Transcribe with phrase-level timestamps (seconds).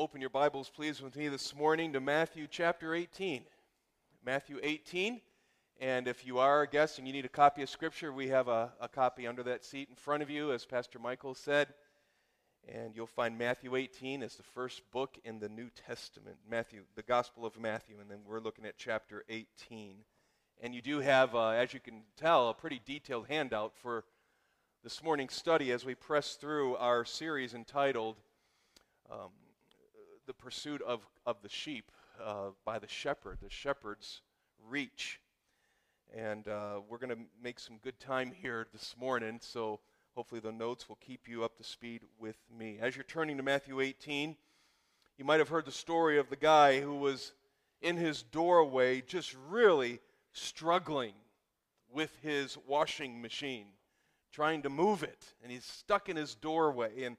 [0.00, 3.44] open your Bibles, please, with me this morning to Matthew chapter 18.
[4.24, 5.20] Matthew 18.
[5.80, 8.48] And if you are a guest and you need a copy of Scripture, we have
[8.48, 11.74] a, a copy under that seat in front of you, as Pastor Michael said.
[12.66, 17.02] And you'll find Matthew 18 as the first book in the New Testament, Matthew, the
[17.02, 19.98] Gospel of Matthew, and then we're looking at chapter 18.
[20.60, 24.04] And you do have, uh, as you can tell, a pretty detailed handout for
[24.82, 28.16] this morning's study as we press through our series entitled
[29.10, 29.30] um,
[30.26, 31.90] The Pursuit of, of the Sheep
[32.22, 34.22] uh, by the Shepherd, the Shepherd's
[34.68, 35.20] Reach.
[36.16, 39.80] And uh, we're going to make some good time here this morning, so
[40.14, 42.78] hopefully the notes will keep you up to speed with me.
[42.80, 44.36] As you're turning to Matthew 18,
[45.18, 47.32] you might have heard the story of the guy who was
[47.82, 50.00] in his doorway just really
[50.32, 51.14] struggling
[51.92, 53.66] with his washing machine
[54.34, 57.04] trying to move it, and he's stuck in his doorway.
[57.04, 57.16] And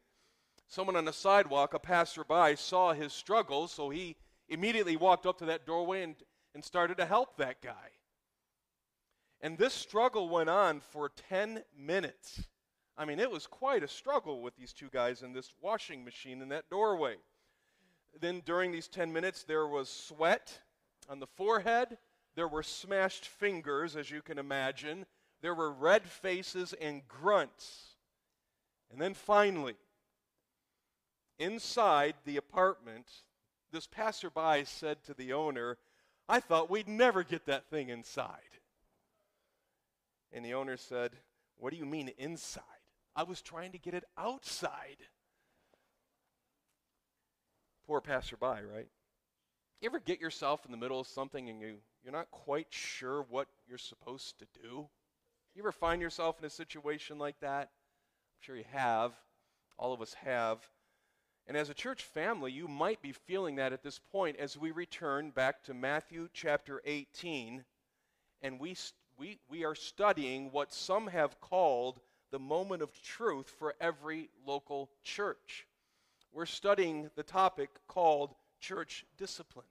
[0.67, 4.15] someone on the sidewalk, a passerby, saw his struggle, so he
[4.49, 6.15] immediately walked up to that doorway and,
[6.53, 7.91] and started to help that guy.
[9.41, 12.48] And this struggle went on for 10 minutes.
[12.98, 16.41] I mean, it was quite a struggle with these two guys in this washing machine
[16.41, 17.15] in that doorway.
[18.20, 20.59] Then, during these 10 minutes, there was sweat
[21.09, 21.97] on the forehead,
[22.35, 25.05] there were smashed fingers, as you can imagine,
[25.41, 27.95] there were red faces and grunts.
[28.91, 29.75] And then finally,
[31.39, 33.07] inside the apartment,
[33.71, 35.77] this passerby said to the owner,
[36.27, 38.39] I thought we'd never get that thing inside.
[40.31, 41.11] And the owner said,
[41.57, 42.63] What do you mean inside?
[43.15, 44.97] I was trying to get it outside.
[47.87, 48.87] Poor passerby, right?
[49.81, 53.25] You ever get yourself in the middle of something and you, you're not quite sure
[53.29, 54.87] what you're supposed to do?
[55.53, 57.69] You ever find yourself in a situation like that?
[57.69, 59.13] I'm sure you have.
[59.77, 60.59] All of us have.
[61.48, 64.72] And as a church family, you might be feeling that at this point as we
[64.72, 67.64] return back to Matthew chapter 18,
[68.42, 68.75] and we,
[69.18, 72.00] we, we are studying what some have called
[72.31, 75.68] the moment of truth for every local church.
[76.34, 79.68] We're studying the topic called church discipline.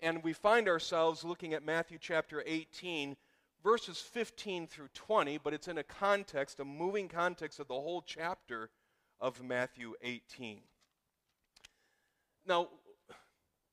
[0.00, 3.16] And we find ourselves looking at Matthew chapter 18
[3.64, 8.02] verses 15 through 20, but it's in a context, a moving context of the whole
[8.02, 8.70] chapter
[9.20, 10.60] of Matthew 18.
[12.46, 12.68] Now,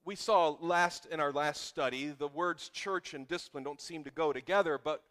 [0.03, 4.11] we saw last in our last study the words church and discipline don't seem to
[4.11, 5.01] go together, but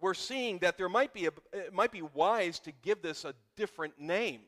[0.00, 3.34] we're seeing that there might be a, it might be wise to give this a
[3.56, 4.40] different name.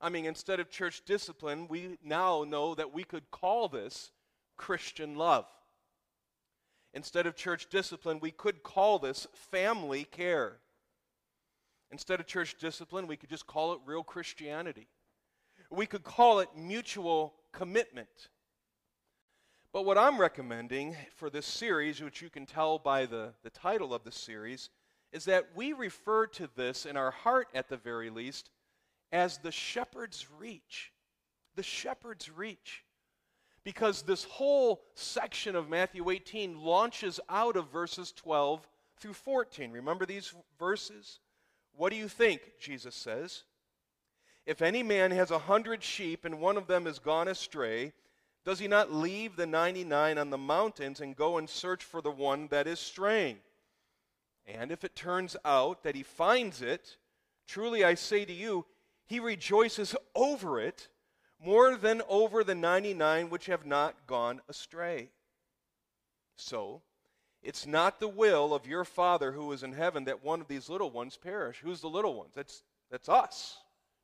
[0.00, 4.12] I mean, instead of church discipline, we now know that we could call this
[4.56, 5.46] Christian love.
[6.92, 10.58] Instead of church discipline, we could call this family care.
[11.92, 14.88] Instead of church discipline, we could just call it real Christianity.
[15.70, 18.28] We could call it mutual commitment.
[19.72, 23.94] But what I'm recommending for this series, which you can tell by the, the title
[23.94, 24.70] of the series,
[25.12, 28.50] is that we refer to this in our heart at the very least
[29.12, 30.92] as the shepherd's reach.
[31.56, 32.84] The shepherd's reach
[33.64, 38.66] because this whole section of Matthew 18 launches out of verses 12
[38.98, 39.70] through 14.
[39.72, 41.20] Remember these verses?
[41.76, 42.42] What do you think?
[42.60, 43.44] Jesus says.
[44.46, 47.92] If any man has a hundred sheep and one of them is gone astray,
[48.44, 52.10] does he not leave the 99 on the mountains and go and search for the
[52.10, 53.38] one that is straying?
[54.46, 56.96] And if it turns out that he finds it,
[57.46, 58.66] truly I say to you,
[59.06, 60.88] he rejoices over it
[61.42, 65.10] more than over the 99 which have not gone astray.
[66.36, 66.82] So,
[67.42, 70.68] it's not the will of your Father who is in heaven that one of these
[70.68, 71.60] little ones perish.
[71.62, 72.32] Who's the little ones?
[72.34, 73.58] That's, that's us,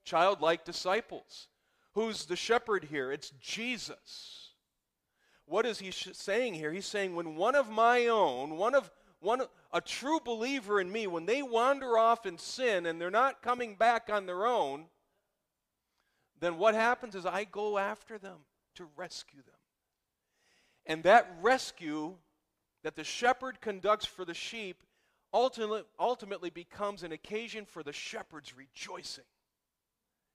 [0.04, 1.48] childlike disciples.
[1.92, 3.12] Who's the shepherd here?
[3.12, 4.52] It's Jesus.
[5.44, 6.72] What is he sh- saying here?
[6.72, 9.42] He's saying, when one of my own, one of one,
[9.72, 13.74] a true believer in me, when they wander off in sin and they're not coming
[13.74, 14.86] back on their own,
[16.38, 18.38] then what happens is I go after them
[18.74, 19.54] to rescue them.
[20.84, 22.16] And that rescue
[22.86, 24.84] that the shepherd conducts for the sheep
[25.34, 29.24] ultimately, becomes an occasion for the shepherd's rejoicing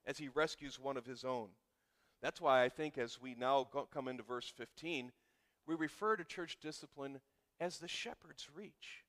[0.06, 1.48] as he rescues one of his own.
[2.22, 5.14] That's why I think as we now go, come into verse 15,
[5.66, 7.22] we refer to church discipline
[7.62, 9.06] as the shepherd's reach.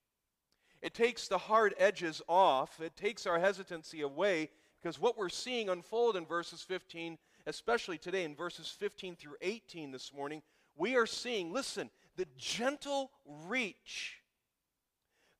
[0.81, 4.51] It takes the hard edges off, it takes our hesitancy away,
[4.81, 7.19] because what we're seeing unfold in verses 15,
[7.49, 10.43] especially today in verses 15 through 18 this morning,
[10.77, 13.11] we are seeing, listen, the gentle
[13.47, 14.19] reach,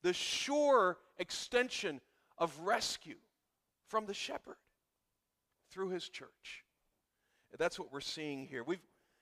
[0.01, 2.01] the sure extension
[2.37, 3.17] of rescue
[3.87, 4.57] from the shepherd
[5.71, 6.63] through his church.
[7.57, 8.63] That's what we're seeing here.
[8.63, 8.81] We've,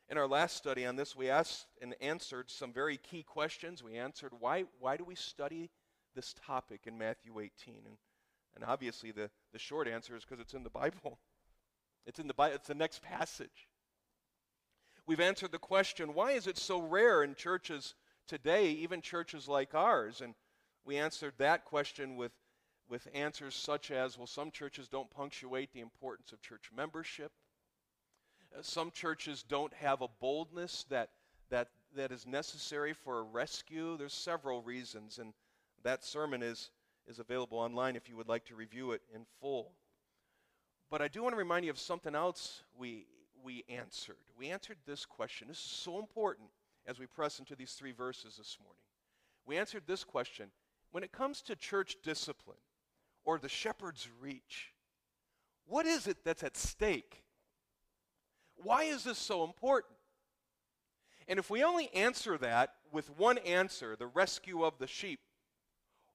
[0.09, 3.83] in our last study on this, we asked and answered some very key questions.
[3.83, 5.69] We answered why, why do we study
[6.15, 7.75] this topic in Matthew 18?
[7.86, 7.98] And,
[8.56, 11.19] and obviously, the, the short answer is because it's in the Bible.
[12.06, 13.68] It's in the Bible, it's the next passage.
[15.06, 17.95] We've answered the question why is it so rare in churches
[18.27, 20.21] today, even churches like ours?
[20.21, 20.36] And
[20.86, 22.31] we answered that question with,
[22.89, 27.31] with answers such as well, some churches don't punctuate the importance of church membership.
[28.57, 31.09] Uh, some churches don't have a boldness that,
[31.50, 33.98] that, that is necessary for a rescue.
[33.98, 35.33] There's several reasons, and
[35.83, 36.71] that sermon is,
[37.07, 39.71] is available online if you would like to review it in full.
[40.89, 43.06] But I do want to remind you of something else we,
[43.44, 44.16] we answered.
[44.38, 45.48] We answered this question.
[45.48, 46.50] This is so important
[46.86, 48.82] as we press into these three verses this morning.
[49.46, 50.48] We answered this question
[50.92, 52.58] when it comes to church discipline
[53.24, 54.74] or the shepherd's reach,
[55.68, 57.24] what is it that's at stake?
[58.56, 59.96] Why is this so important?
[61.28, 65.20] And if we only answer that with one answer, the rescue of the sheep,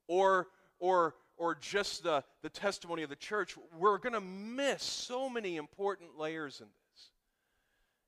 [0.08, 0.48] or,
[0.78, 5.56] or, or just the, the testimony of the church, we're going to miss so many
[5.56, 6.85] important layers in this.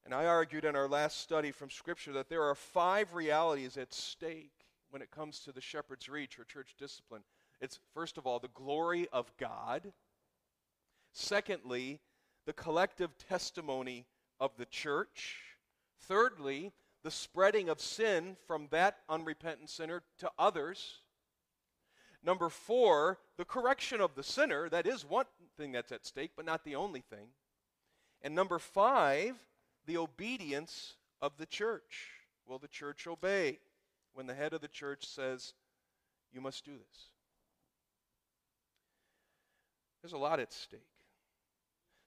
[0.08, 3.93] And I argued in our last study from Scripture that there are five realities at
[3.93, 7.20] stake when it comes to the shepherd's reach or church discipline.
[7.60, 9.93] It's, first of all, the glory of God.
[11.12, 12.00] Secondly,
[12.46, 14.06] the collective testimony
[14.40, 15.40] of the church.
[16.00, 16.72] Thirdly,
[17.04, 21.02] the spreading of sin from that unrepentant sinner to others.
[22.25, 24.70] Number four, the correction of the sinner.
[24.70, 25.26] That is one
[25.58, 27.28] thing that's at stake, but not the only thing.
[28.22, 29.34] And number five,
[29.88, 32.11] the obedience of the church.
[32.46, 33.58] Will the church obey
[34.12, 35.55] when the head of the church says,
[36.32, 37.08] You must do this?
[40.02, 40.81] There's a lot at stake.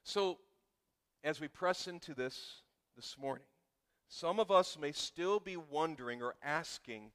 [0.04, 0.38] So,
[1.24, 2.62] as we press into this
[2.96, 3.44] this morning,
[4.08, 7.10] some of us may still be wondering or asking,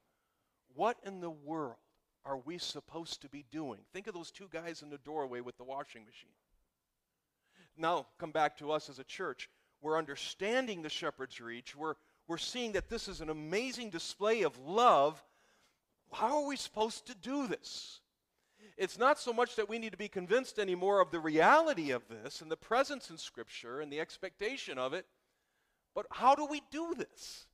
[0.75, 1.77] What in the world
[2.25, 3.79] are we supposed to be doing?
[3.93, 6.29] Think of those two guys in the doorway with the washing machine.
[7.77, 9.49] Now, come back to us as a church.
[9.81, 11.75] We're understanding the shepherd's reach.
[11.75, 11.95] We're,
[12.27, 15.23] we're seeing that this is an amazing display of love.
[16.11, 18.01] How are we supposed to do this?
[18.77, 22.07] It's not so much that we need to be convinced anymore of the reality of
[22.07, 25.05] this and the presence in Scripture and the expectation of it,
[25.95, 27.47] but how do we do this?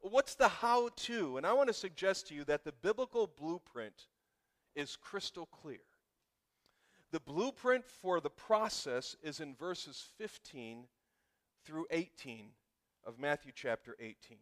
[0.00, 1.36] What's the how to?
[1.36, 4.06] And I want to suggest to you that the biblical blueprint
[4.74, 5.80] is crystal clear.
[7.10, 10.84] The blueprint for the process is in verses 15
[11.68, 12.46] through 18
[13.04, 14.38] of Matthew chapter 18.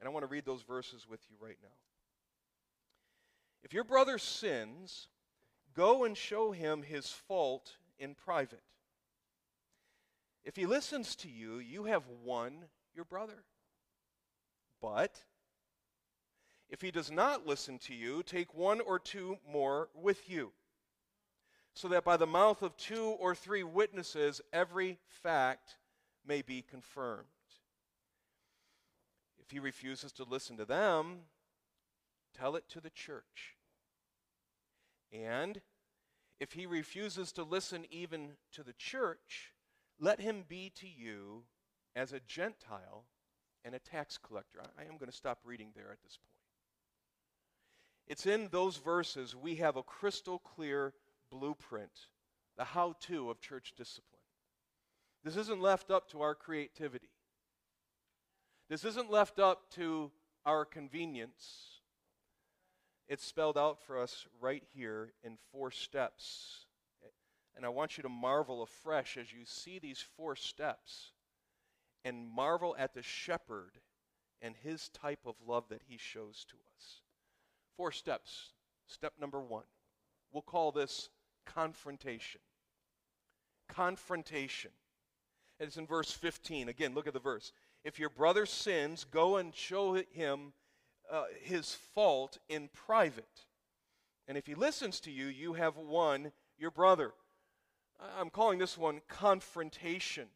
[0.00, 1.68] And I want to read those verses with you right now.
[3.62, 5.06] If your brother sins,
[5.76, 8.64] go and show him his fault in private.
[10.44, 13.44] If he listens to you, you have won your brother.
[14.82, 15.22] But
[16.68, 20.50] if he does not listen to you, take one or two more with you
[21.76, 25.76] so that by the mouth of two or three witnesses every fact
[26.26, 27.26] may be confirmed.
[29.38, 31.18] If he refuses to listen to them,
[32.34, 33.56] tell it to the church.
[35.12, 35.60] And
[36.40, 39.52] if he refuses to listen even to the church,
[40.00, 41.42] let him be to you
[41.94, 43.04] as a Gentile
[43.66, 44.62] and a tax collector.
[44.78, 46.32] I am going to stop reading there at this point.
[48.06, 50.94] It's in those verses we have a crystal clear
[51.30, 52.08] blueprint,
[52.56, 54.22] the how to of church discipline.
[55.24, 57.10] This isn't left up to our creativity.
[58.68, 60.10] This isn't left up to
[60.44, 61.80] our convenience.
[63.08, 66.66] It's spelled out for us right here in four steps.
[67.56, 71.12] And I want you to marvel afresh as you see these four steps
[72.04, 73.78] and marvel at the shepherd
[74.42, 77.00] and his type of love that he shows to us.
[77.76, 78.52] Four steps.
[78.86, 79.64] Step number one.
[80.32, 81.08] We'll call this
[81.46, 82.40] confrontation.
[83.68, 84.70] Confrontation.
[85.58, 86.68] it's in verse 15.
[86.68, 87.52] Again, look at the verse.
[87.84, 90.52] If your brother sins, go and show him
[91.10, 93.46] uh, his fault in private.
[94.28, 97.12] And if he listens to you, you have won your brother.
[98.18, 100.26] I'm calling this one confrontation.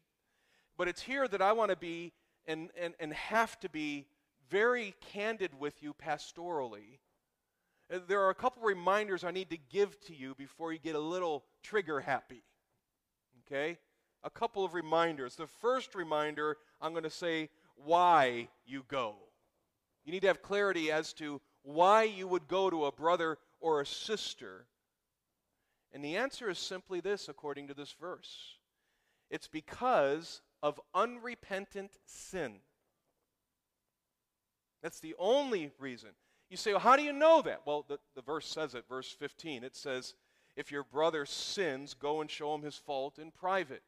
[0.77, 2.13] But it's here that I want to be
[2.47, 4.07] and, and, and have to be
[4.49, 6.99] very candid with you pastorally
[8.07, 10.99] there are a couple reminders I need to give to you before you get a
[10.99, 12.43] little trigger happy.
[13.45, 13.77] Okay?
[14.23, 15.35] A couple of reminders.
[15.35, 19.15] The first reminder, I'm going to say why you go.
[20.05, 23.81] You need to have clarity as to why you would go to a brother or
[23.81, 24.67] a sister.
[25.91, 28.57] And the answer is simply this, according to this verse
[29.29, 32.59] It's because of unrepentant sin.
[34.81, 36.11] That's the only reason.
[36.51, 37.61] You say, well, how do you know that?
[37.65, 39.63] Well, the, the verse says it, verse 15.
[39.63, 40.15] It says,
[40.57, 43.81] if your brother sins, go and show him his fault in private.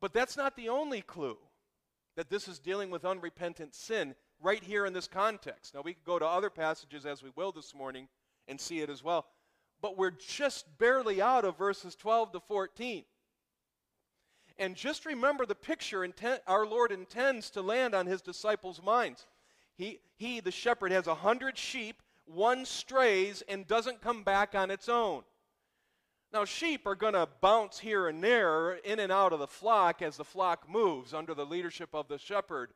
[0.00, 1.38] But that's not the only clue
[2.16, 5.72] that this is dealing with unrepentant sin right here in this context.
[5.72, 8.08] Now, we could go to other passages as we will this morning
[8.48, 9.26] and see it as well.
[9.80, 13.04] But we're just barely out of verses 12 to 14.
[14.58, 19.28] And just remember the picture intent, our Lord intends to land on his disciples' minds.
[19.80, 24.70] He, he the shepherd, has a hundred sheep, one strays and doesn't come back on
[24.70, 25.22] its own.
[26.34, 30.02] Now, sheep are going to bounce here and there in and out of the flock
[30.02, 32.74] as the flock moves under the leadership of the shepherd.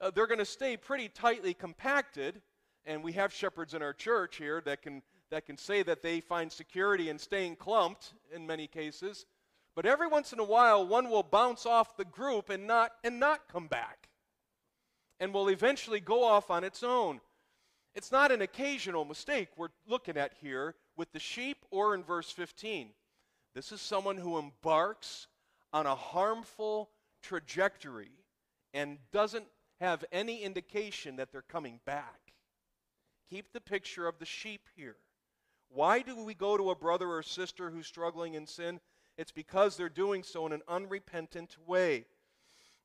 [0.00, 2.40] Uh, they're going to stay pretty tightly compacted,
[2.86, 6.20] and we have shepherds in our church here that can, that can say that they
[6.20, 9.26] find security in staying clumped in many cases.
[9.74, 13.18] But every once in a while, one will bounce off the group and not, and
[13.18, 13.99] not come back,
[15.20, 17.20] and will eventually go off on its own.
[17.94, 22.30] It's not an occasional mistake we're looking at here with the sheep or in verse
[22.30, 22.90] 15.
[23.54, 25.26] This is someone who embarks
[25.72, 26.90] on a harmful
[27.22, 28.10] trajectory
[28.72, 29.46] and doesn't
[29.80, 32.32] have any indication that they're coming back.
[33.28, 34.96] Keep the picture of the sheep here.
[35.68, 38.80] Why do we go to a brother or sister who's struggling in sin?
[39.16, 42.06] It's because they're doing so in an unrepentant way.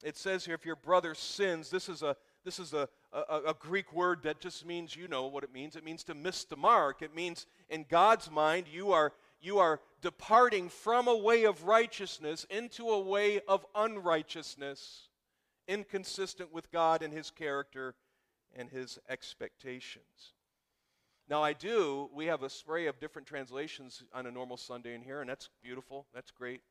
[0.04, 3.54] It says here, if your brother sins, this is a this is a, a, a,
[3.56, 5.76] Greek word that just means, you know what it means.
[5.76, 7.02] It means to miss the mark.
[7.02, 12.46] It means, in God's mind, you are, you are departing from a way of righteousness
[12.52, 15.10] into a way of unrighteousness,
[15.68, 17.96] inconsistent with God and His character
[18.56, 20.34] and His expectations.
[21.28, 25.02] Now, I do, we have a spray of different translations on a normal Sunday in
[25.02, 26.06] here, and that's beautiful.
[26.14, 26.62] That's great.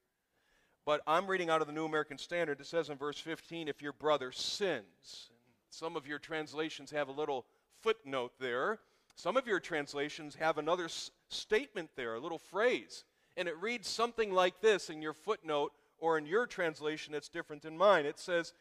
[0.87, 2.61] But I'm reading out of the New American Standard.
[2.61, 5.31] It says in verse 15, if your brother sins,
[5.71, 7.47] some of your translations have a little
[7.83, 8.81] footnote there.
[9.17, 13.05] Some of your translations have another s- statement there, a little phrase.
[13.37, 17.63] And it reads something like this in your footnote, or in your translation, it's different
[17.63, 18.05] than mine.
[18.05, 18.53] It says,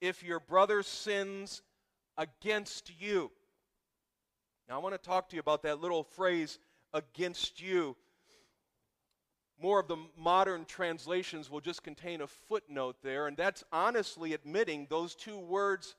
[0.00, 1.62] If your brother sins
[2.16, 3.30] against you.
[4.68, 6.58] Now, I want to talk to you about that little phrase,
[6.94, 7.96] against you.
[9.62, 14.88] More of the modern translations will just contain a footnote there, and that's honestly admitting
[14.90, 15.94] those two words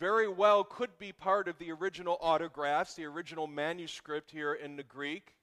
[0.00, 4.82] very well could be part of the original autographs, the original manuscript here in the
[4.82, 5.34] Greek.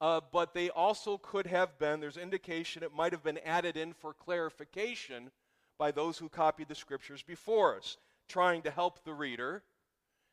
[0.00, 3.92] Uh, but they also could have been, there's indication it might have been added in
[3.92, 5.30] for clarification
[5.78, 7.98] by those who copied the scriptures before us,
[8.28, 9.62] trying to help the reader.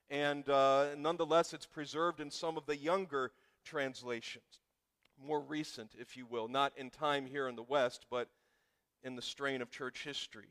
[0.09, 3.31] And uh, nonetheless, it's preserved in some of the younger
[3.65, 4.61] translations,
[5.25, 8.29] more recent, if you will, not in time here in the West, but
[9.03, 10.49] in the strain of church history.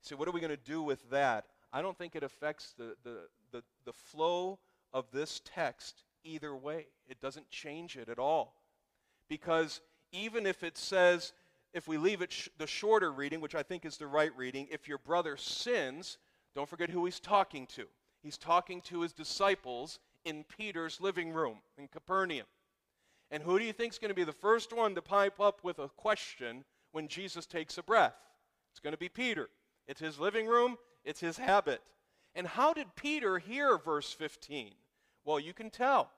[0.00, 1.46] So, what are we going to do with that?
[1.72, 3.18] I don't think it affects the, the,
[3.52, 4.58] the, the flow
[4.92, 6.86] of this text either way.
[7.08, 8.54] It doesn't change it at all.
[9.28, 9.80] Because
[10.12, 11.32] even if it says,
[11.74, 14.68] if we leave it sh- the shorter reading, which I think is the right reading,
[14.70, 16.18] if your brother sins,
[16.54, 17.86] don't forget who he's talking to.
[18.22, 22.46] He's talking to his disciples in Peter's living room in Capernaum.
[23.30, 25.62] And who do you think is going to be the first one to pipe up
[25.62, 28.16] with a question when Jesus takes a breath?
[28.70, 29.48] It's going to be Peter.
[29.86, 31.82] It's his living room, it's his habit.
[32.34, 34.72] And how did Peter hear verse 15?
[35.24, 36.10] Well, you can tell.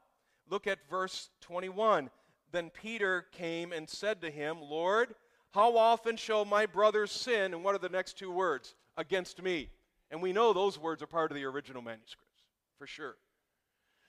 [0.49, 2.11] Look at verse 21.
[2.53, 5.15] Then Peter came and said to him, Lord,
[5.53, 7.55] how often shall my brothers sin?
[7.55, 8.75] And what are the next two words?
[8.97, 9.71] Against me.
[10.11, 12.43] And we know those words are part of the original manuscripts,
[12.79, 13.17] for sure.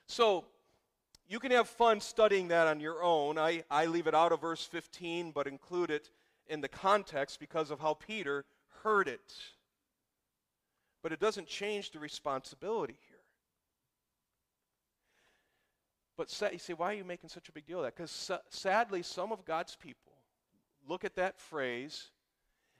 [0.06, 0.44] So
[1.32, 3.38] you can have fun studying that on your own.
[3.38, 6.10] I, I leave it out of verse 15, but include it
[6.46, 8.44] in the context because of how Peter
[8.82, 9.32] heard it
[11.02, 13.18] but it doesn't change the responsibility here.
[16.16, 17.96] But you say, why are you making such a big deal of that?
[17.96, 20.12] Because sadly, some of God's people
[20.86, 22.10] look at that phrase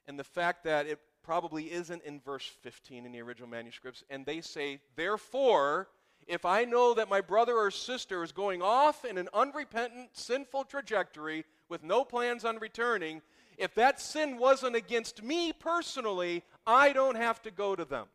[0.07, 4.27] and the fact that it probably isn't in verse 15 in the original manuscripts, and
[4.27, 5.89] they say, therefore,
[6.27, 10.65] if I know that my brother or sister is going off in an unrepentant, sinful
[10.65, 13.23] trajectory with no plans on returning,
[13.59, 18.07] if that sin wasn't against me personally, I don't have to go to them.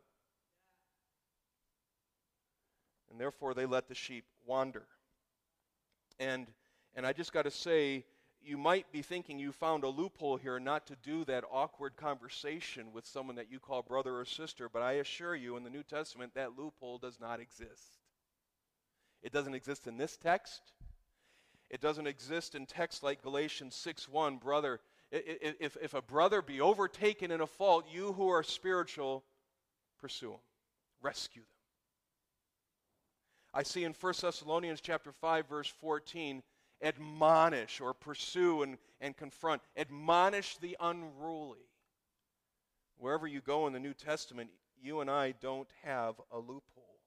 [3.10, 4.86] And therefore, they let the sheep wander.
[6.18, 6.46] And,
[6.94, 8.04] and I just got to say,
[8.48, 12.92] you might be thinking you found a loophole here not to do that awkward conversation
[12.94, 15.82] with someone that you call brother or sister, but I assure you, in the New
[15.82, 17.98] Testament, that loophole does not exist.
[19.22, 20.62] It doesn't exist in this text.
[21.68, 27.30] It doesn't exist in texts like Galatians 6:1, brother, if, if a brother be overtaken
[27.30, 29.24] in a fault, you who are spiritual,
[30.00, 30.40] pursue him,
[31.02, 31.48] rescue them.
[33.52, 36.42] I see in 1 Thessalonians chapter 5, verse 14,
[36.82, 39.62] admonish or pursue and, and confront.
[39.76, 41.66] Admonish the unruly.
[42.98, 46.98] Wherever you go in the New Testament, you and I don't have a loophole.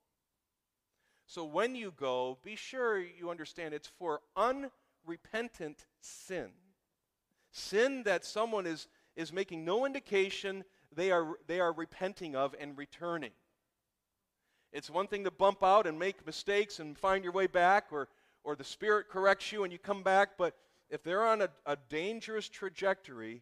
[1.26, 6.50] So when you go, be sure you understand it's for unrepentant sin.
[7.52, 10.64] Sin that someone is, is making no indication
[10.94, 13.32] they are, they are repenting of and returning.
[14.74, 18.08] It's one thing to bump out and make mistakes and find your way back, or,
[18.44, 20.56] or the Spirit corrects you and you come back, but
[20.90, 23.42] if they're on a, a dangerous trajectory,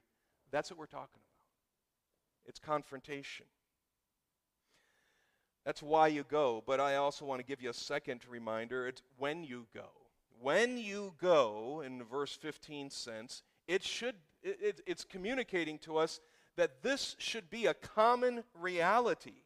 [0.51, 2.45] that's what we're talking about.
[2.45, 3.45] It's confrontation.
[5.65, 8.87] That's why you go, but I also want to give you a second reminder.
[8.87, 9.89] It's when you go.
[10.41, 16.21] When you go, in the verse 15 sense, it should, it, it's communicating to us
[16.55, 19.43] that this should be a common reality.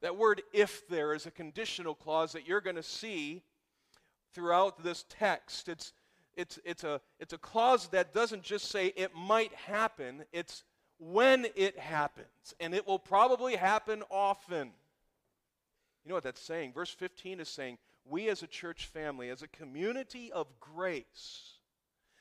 [0.00, 3.42] That word if there is a conditional clause that you're going to see
[4.34, 5.68] throughout this text.
[5.68, 5.92] It's,
[6.36, 10.64] it's, it's, a, it's a clause that doesn't just say it might happen, it's
[10.98, 12.26] when it happens.
[12.60, 14.70] And it will probably happen often.
[16.04, 16.72] You know what that's saying?
[16.72, 21.58] Verse 15 is saying, we as a church family, as a community of grace,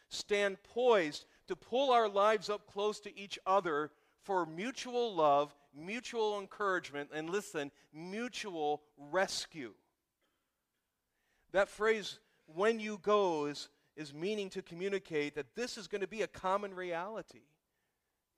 [0.10, 3.91] stand poised to pull our lives up close to each other
[4.24, 9.74] for mutual love, mutual encouragement, and listen, mutual rescue.
[11.51, 16.08] That phrase, when you go, is, is meaning to communicate that this is going to
[16.08, 17.41] be a common reality.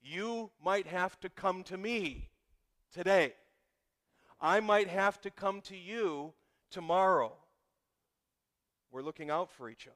[0.01, 2.29] You might have to come to me
[2.91, 3.33] today.
[4.41, 6.33] I might have to come to you
[6.69, 7.33] tomorrow.
[8.91, 9.95] We're looking out for each other.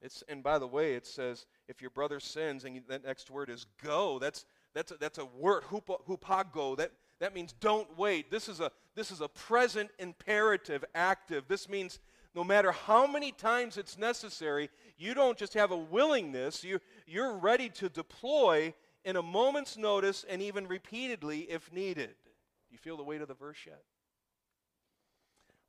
[0.00, 3.50] It's, and by the way, it says, if your brother sins, and that next word
[3.50, 6.76] is go, that's, that's, a, that's a word, hupago.
[6.76, 8.30] That, that means don't wait.
[8.30, 11.44] This is, a, this is a present imperative, active.
[11.48, 12.00] This means
[12.34, 17.36] no matter how many times it's necessary, you don't just have a willingness, you, you're
[17.36, 22.10] ready to deploy in a moment's notice and even repeatedly if needed.
[22.10, 23.82] Do you feel the weight of the verse yet?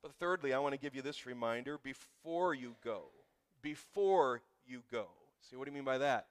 [0.02, 3.04] But thirdly, I want to give you this reminder before you go
[3.62, 5.06] before you go.
[5.48, 6.26] See, what do you mean by that?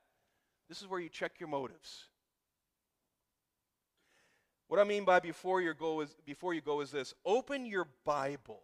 [0.68, 2.06] This is where you check your motives.
[4.70, 7.16] What I mean by before you go is before you go is this.
[7.26, 8.62] Open your Bible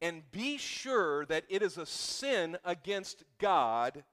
[0.00, 4.04] and be sure that it is a sin against God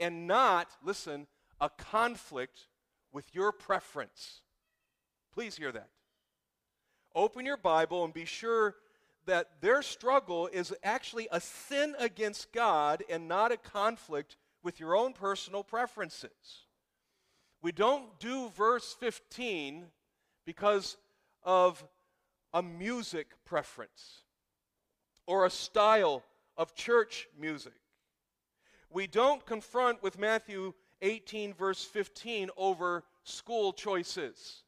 [0.00, 1.28] and not, listen,
[1.60, 2.66] a conflict
[3.12, 4.40] with your preference.
[5.32, 5.90] Please hear that.
[7.14, 8.74] Open your Bible and be sure
[9.26, 14.96] that their struggle is actually a sin against God and not a conflict with your
[14.96, 16.66] own personal preferences.
[17.62, 19.86] We don't do verse 15
[20.46, 20.96] because
[21.42, 21.84] of
[22.54, 24.22] a music preference
[25.26, 26.22] or a style
[26.56, 27.74] of church music.
[28.88, 34.62] We don't confront with Matthew 18, verse 15, over school choices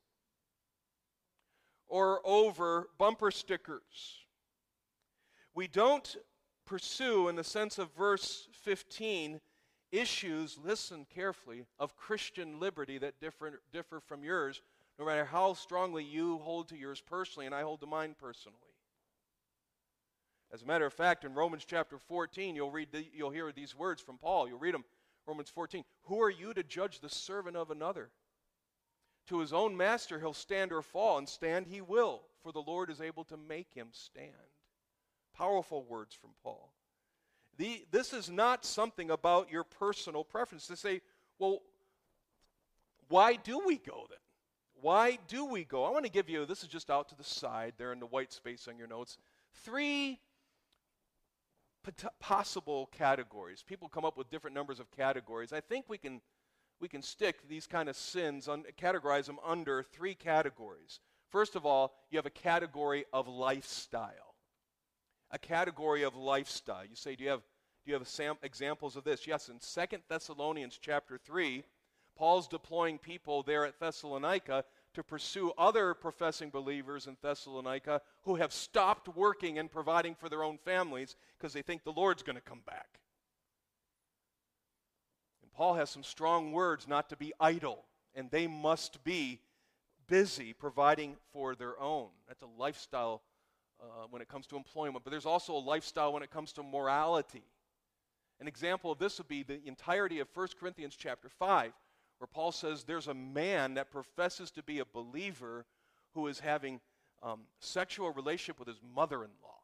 [1.87, 4.19] or over bumper stickers
[5.59, 6.17] we don't
[6.67, 9.41] pursue, in the sense of verse 15,
[9.91, 14.63] issues, listen carefully, of Christian liberty that differ, differ from yours,
[14.99, 18.59] no matter how strongly you hold to yours personally and I hold to mine personally.
[20.53, 23.77] As a matter of fact, in Romans chapter 14, you'll, read the, you'll hear these
[23.77, 24.49] words from Paul.
[24.49, 24.85] You'll read them,
[25.27, 25.85] Romans 14.
[26.05, 28.11] Who are you to judge the servant of another?
[29.29, 32.91] To his own master he'll stand or fall, and stand he will, for the Lord
[32.91, 34.33] is able to make him stand.
[35.37, 36.73] Powerful words from Paul.
[37.59, 40.67] The, this is not something about your personal preference.
[40.69, 41.03] To say,
[41.39, 41.61] well,
[43.09, 44.19] why do we go then?
[44.81, 45.85] Why do we go?
[45.85, 48.07] I want to give you, this is just out to the side there in the
[48.07, 49.19] white space on your notes,
[49.65, 50.21] three
[52.21, 53.65] possible categories.
[53.67, 55.53] People come up with different numbers of categories.
[55.53, 56.21] I think we can,
[56.81, 61.01] we can stick these kind of sins, un, categorize them under three categories.
[61.31, 64.29] First of all, you have a category of lifestyle
[65.31, 66.85] a category of lifestyle.
[66.85, 67.43] You say, do you have,
[67.85, 69.27] do you have sam- examples of this?
[69.27, 71.65] Yes, in Second Thessalonians chapter 3,
[72.19, 78.53] Paul's deploying people there at Thessalonica to pursue other professing believers in Thessalonica who have
[78.53, 82.43] stopped working and providing for their own families because they think the Lord's going to
[82.43, 82.99] come back.
[85.43, 87.85] And Paul has some strong words not to be idle,
[88.17, 89.41] and they must be
[90.09, 92.09] busy providing for their own.
[92.27, 93.23] That's a lifestyle
[93.81, 96.65] uh, when it comes to employment, but there's also a lifestyle when it comes to
[96.65, 97.45] morality.
[98.41, 101.73] An example of this would be the entirety of 1 Corinthians chapter 5,
[102.19, 105.65] where Paul says there's a man that professes to be a believer
[106.15, 106.81] who is having
[107.23, 109.61] um, sexual relationship with his mother-in-law.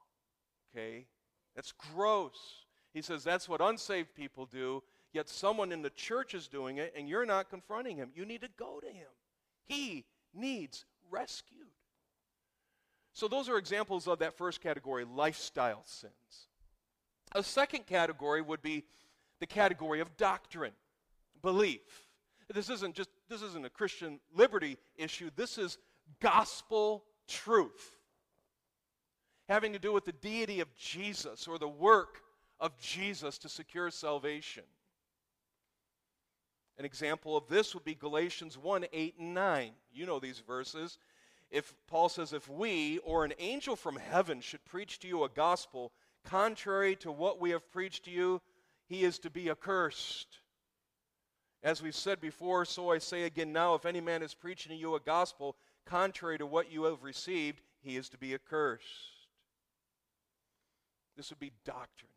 [0.74, 1.06] Okay?
[1.54, 2.64] That's gross.
[2.92, 6.94] He says that's what unsaved people do, yet someone in the church is doing it,
[6.96, 8.10] and you're not confronting him.
[8.14, 9.08] You need to go to him.
[9.66, 11.60] He needs rescued.
[13.12, 16.48] So, those are examples of that first category lifestyle sins.
[17.32, 18.84] A second category would be
[19.38, 20.72] the category of doctrine,
[21.40, 22.03] belief.
[22.52, 25.30] This isn't just this isn't a Christian liberty issue.
[25.34, 25.78] This is
[26.20, 27.92] gospel truth.
[29.48, 32.20] Having to do with the deity of Jesus or the work
[32.60, 34.64] of Jesus to secure salvation.
[36.78, 39.70] An example of this would be Galatians 1 8 and 9.
[39.92, 40.98] You know these verses.
[41.50, 45.28] If Paul says, If we or an angel from heaven should preach to you a
[45.28, 45.92] gospel
[46.24, 48.40] contrary to what we have preached to you,
[48.86, 50.40] he is to be accursed.
[51.64, 54.76] As we've said before, so I say again now if any man is preaching to
[54.76, 58.84] you a gospel contrary to what you have received, he is to be accursed.
[61.16, 62.10] This would be doctrine.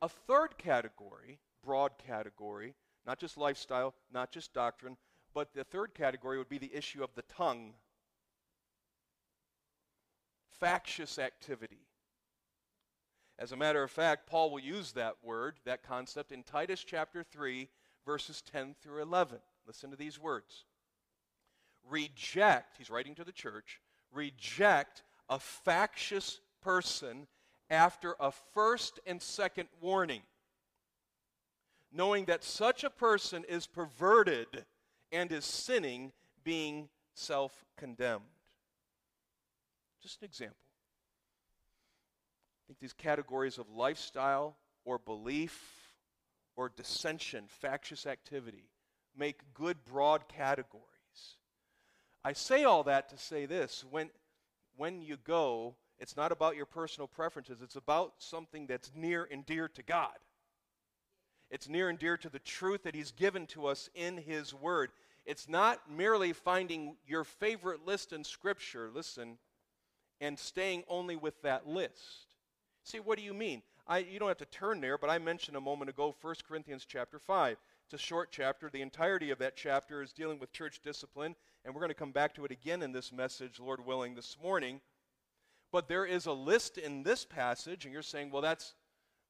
[0.00, 2.74] A third category, broad category,
[3.06, 4.96] not just lifestyle, not just doctrine,
[5.34, 7.74] but the third category would be the issue of the tongue.
[10.58, 11.86] Factious activity.
[13.38, 17.22] As a matter of fact, Paul will use that word, that concept, in Titus chapter
[17.22, 17.68] 3,
[18.04, 19.38] verses 10 through 11.
[19.66, 20.64] Listen to these words.
[21.88, 23.80] Reject, he's writing to the church,
[24.12, 27.26] reject a factious person
[27.70, 30.22] after a first and second warning,
[31.92, 34.66] knowing that such a person is perverted
[35.12, 36.12] and is sinning,
[36.44, 38.24] being self condemned.
[40.02, 40.56] Just an example
[42.64, 45.79] I think these categories of lifestyle or belief
[46.60, 48.68] or dissension, factious activity,
[49.16, 50.84] make good broad categories.
[52.22, 54.10] I say all that to say this when,
[54.76, 59.46] when you go, it's not about your personal preferences, it's about something that's near and
[59.46, 60.12] dear to God.
[61.50, 64.90] It's near and dear to the truth that He's given to us in His Word.
[65.24, 69.38] It's not merely finding your favorite list in Scripture, listen,
[70.20, 72.34] and staying only with that list.
[72.84, 73.62] See, what do you mean?
[73.90, 76.86] I, you don't have to turn there, but I mentioned a moment ago 1 Corinthians
[76.88, 77.56] chapter 5.
[77.86, 78.70] It's a short chapter.
[78.70, 82.12] The entirety of that chapter is dealing with church discipline, and we're going to come
[82.12, 84.80] back to it again in this message, Lord willing, this morning.
[85.72, 88.74] But there is a list in this passage, and you're saying, well, that's,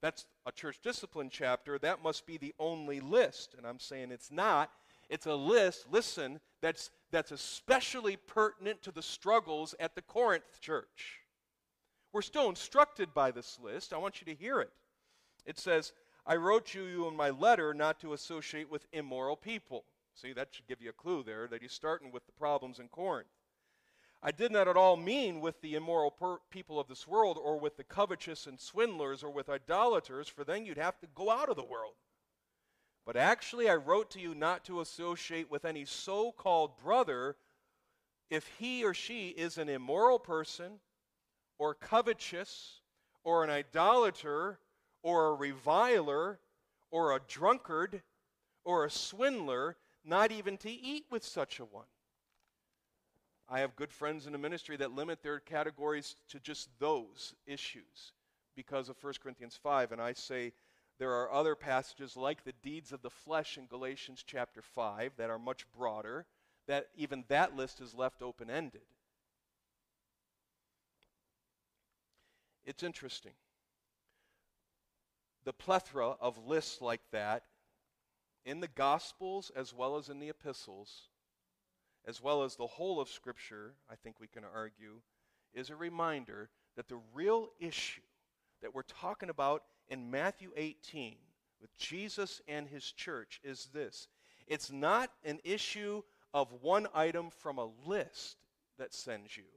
[0.02, 1.78] that's a church discipline chapter.
[1.78, 3.54] That must be the only list.
[3.56, 4.70] And I'm saying it's not.
[5.08, 11.19] It's a list, listen, that's, that's especially pertinent to the struggles at the Corinth church.
[12.12, 13.92] We're still instructed by this list.
[13.92, 14.72] I want you to hear it.
[15.46, 15.92] It says,
[16.26, 19.84] I wrote you in my letter not to associate with immoral people.
[20.14, 22.88] See, that should give you a clue there that he's starting with the problems in
[22.88, 23.28] Corinth.
[24.22, 27.58] I did not at all mean with the immoral per- people of this world, or
[27.58, 31.48] with the covetous and swindlers, or with idolaters, for then you'd have to go out
[31.48, 31.94] of the world.
[33.06, 37.36] But actually, I wrote to you not to associate with any so called brother
[38.28, 40.80] if he or she is an immoral person
[41.60, 42.80] or covetous
[43.22, 44.58] or an idolater
[45.02, 46.40] or a reviler
[46.90, 48.02] or a drunkard
[48.64, 51.84] or a swindler, not even to eat with such a one.
[53.46, 58.12] I have good friends in the ministry that limit their categories to just those issues
[58.56, 59.92] because of 1 Corinthians 5.
[59.92, 60.54] And I say
[60.98, 65.28] there are other passages like the deeds of the flesh in Galatians chapter 5 that
[65.28, 66.24] are much broader,
[66.68, 68.80] that even that list is left open ended.
[72.70, 73.32] It's interesting.
[75.44, 77.42] The plethora of lists like that
[78.44, 81.08] in the Gospels as well as in the epistles,
[82.06, 85.00] as well as the whole of Scripture, I think we can argue,
[85.52, 88.02] is a reminder that the real issue
[88.62, 91.16] that we're talking about in Matthew 18
[91.60, 94.06] with Jesus and his church is this
[94.46, 96.02] it's not an issue
[96.32, 98.36] of one item from a list
[98.78, 99.50] that sends you,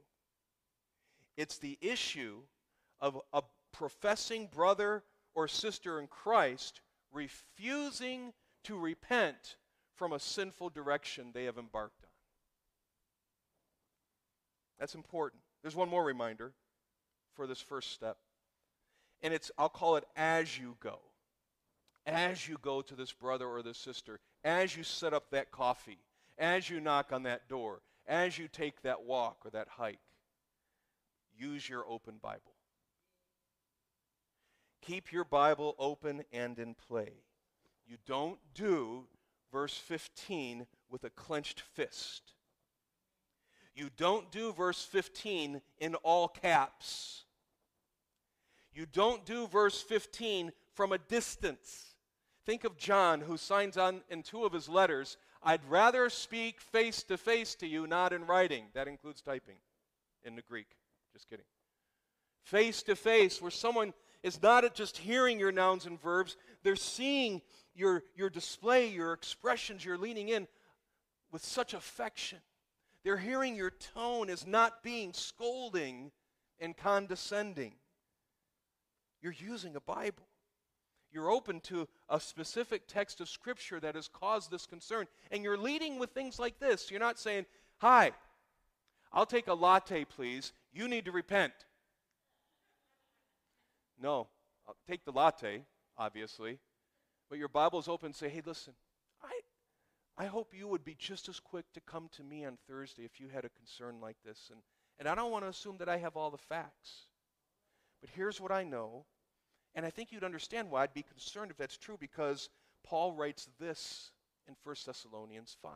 [1.36, 2.40] it's the issue
[3.00, 5.02] of a professing brother
[5.34, 6.80] or sister in Christ
[7.12, 8.32] refusing
[8.64, 9.56] to repent
[9.96, 12.10] from a sinful direction they have embarked on.
[14.78, 15.42] That's important.
[15.62, 16.52] There's one more reminder
[17.34, 18.16] for this first step.
[19.22, 20.98] And it's, I'll call it as you go.
[22.06, 25.98] As you go to this brother or this sister, as you set up that coffee,
[26.36, 30.00] as you knock on that door, as you take that walk or that hike,
[31.34, 32.53] use your open Bible.
[34.86, 37.12] Keep your Bible open and in play.
[37.86, 39.04] You don't do
[39.50, 42.34] verse 15 with a clenched fist.
[43.74, 47.24] You don't do verse 15 in all caps.
[48.74, 51.94] You don't do verse 15 from a distance.
[52.44, 57.02] Think of John, who signs on in two of his letters, I'd rather speak face
[57.04, 58.64] to face to you, not in writing.
[58.74, 59.56] That includes typing
[60.24, 60.68] in the Greek.
[61.12, 61.46] Just kidding.
[62.42, 63.94] Face to face, where someone
[64.24, 67.42] is not just hearing your nouns and verbs, they're seeing
[67.76, 70.48] your, your display, your expressions, you're leaning in
[71.30, 72.38] with such affection.
[73.04, 76.10] They're hearing your tone as not being scolding
[76.58, 77.74] and condescending.
[79.20, 80.26] You're using a Bible.
[81.12, 85.06] You're open to a specific text of Scripture that has caused this concern.
[85.30, 86.90] And you're leading with things like this.
[86.90, 87.44] You're not saying,
[87.78, 88.12] Hi,
[89.12, 90.52] I'll take a latte, please.
[90.72, 91.52] You need to repent.
[94.04, 94.28] No,
[94.68, 95.64] I'll take the latte,
[95.96, 96.58] obviously.
[97.30, 98.74] But your Bible's open say, Hey, listen,
[99.22, 99.40] I,
[100.22, 103.18] I hope you would be just as quick to come to me on Thursday if
[103.18, 104.50] you had a concern like this.
[104.52, 104.60] And,
[104.98, 107.06] and I don't want to assume that I have all the facts.
[108.02, 109.06] But here's what I know
[109.74, 112.48] and I think you'd understand why I'd be concerned if that's true because
[112.84, 114.12] Paul writes this
[114.46, 115.72] in 1 Thessalonians 5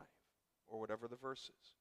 [0.69, 1.78] or whatever the verse is.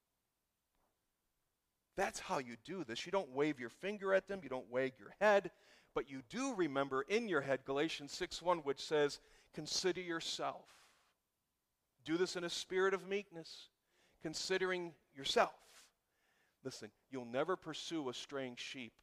[1.98, 3.04] That's how you do this.
[3.06, 5.50] You don't wave your finger at them, you don't wag your head,
[5.94, 9.18] but you do remember in your head Galatians 6:1 which says,
[9.52, 10.86] "Consider yourself."
[12.04, 13.70] Do this in a spirit of meekness,
[14.22, 15.58] considering yourself.
[16.62, 18.94] Listen, you'll never pursue a straying sheep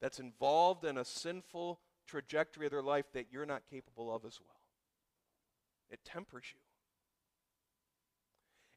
[0.00, 4.40] that's involved in a sinful trajectory of their life that you're not capable of as
[4.40, 4.60] well.
[5.90, 6.60] It tempers you.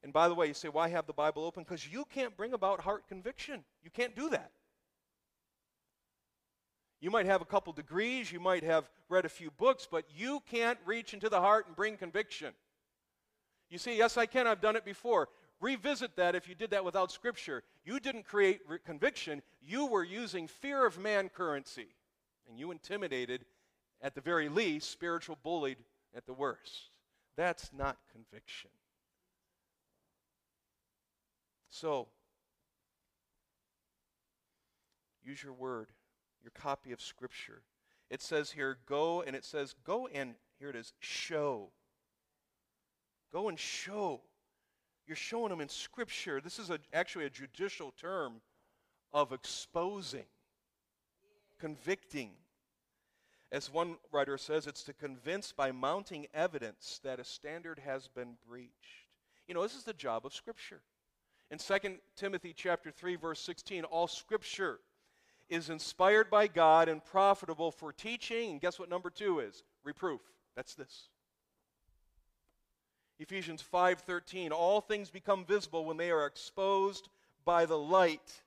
[0.04, 1.62] And by the way, you say, why have the Bible open?
[1.62, 3.64] Because you can't bring about heart conviction.
[3.82, 4.50] You can't do that.
[7.00, 10.40] You might have a couple degrees, you might have read a few books, but you
[10.50, 12.52] can't reach into the heart and bring conviction.
[13.70, 14.46] You see, yes, I can.
[14.46, 15.28] I've done it before.
[15.60, 17.62] Revisit that if you did that without Scripture.
[17.84, 21.88] You didn't create re- conviction, you were using fear of man currency.
[22.48, 23.46] And you intimidated,
[24.02, 25.78] at the very least, spiritual bullied
[26.14, 26.90] at the worst.
[27.36, 28.70] That's not conviction.
[31.74, 32.08] So,
[35.24, 35.88] use your word,
[36.42, 37.62] your copy of Scripture.
[38.10, 41.70] It says here, go, and it says, go and, here it is, show.
[43.32, 44.20] Go and show
[45.06, 46.40] you're showing them in Scripture.
[46.40, 48.40] This is a, actually a judicial term
[49.12, 50.24] of exposing,
[51.58, 52.30] convicting.
[53.52, 58.36] As one writer says, it's to convince by mounting evidence that a standard has been
[58.48, 58.72] breached.
[59.46, 60.80] You know, this is the job of Scripture.
[61.50, 64.80] In 2 Timothy chapter 3, verse 16, all Scripture
[65.48, 68.52] is inspired by God and profitable for teaching.
[68.52, 69.62] And guess what number two is?
[69.84, 70.20] Reproof.
[70.56, 71.08] That's this.
[73.18, 77.08] Ephesians 5:13 All things become visible when they are exposed
[77.44, 78.42] by the light.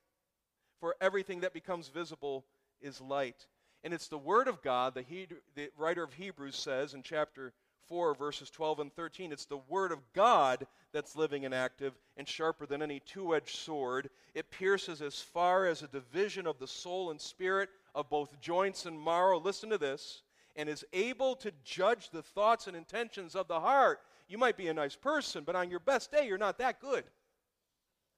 [0.79, 2.45] For everything that becomes visible
[2.81, 3.47] is light.
[3.83, 7.53] And it's the word of God, the, he, the writer of Hebrews says in chapter
[7.87, 12.27] 4 verses 12 and 13, it's the word of God that's living and active and
[12.27, 14.09] sharper than any two-edged sword.
[14.33, 18.85] It pierces as far as a division of the soul and spirit of both joints
[18.85, 19.39] and marrow.
[19.39, 20.21] Listen to this.
[20.55, 23.99] And is able to judge the thoughts and intentions of the heart.
[24.27, 27.03] You might be a nice person, but on your best day, you're not that good.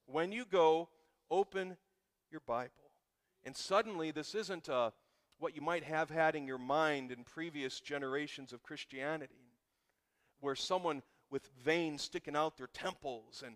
[0.05, 0.87] When you go,
[1.29, 1.75] open
[2.31, 2.71] your Bible.
[3.43, 4.91] And suddenly, this isn't a, uh,
[5.37, 9.48] what you might have had in your mind in previous generations of Christianity,
[10.41, 13.55] where someone with veins sticking out their temples and,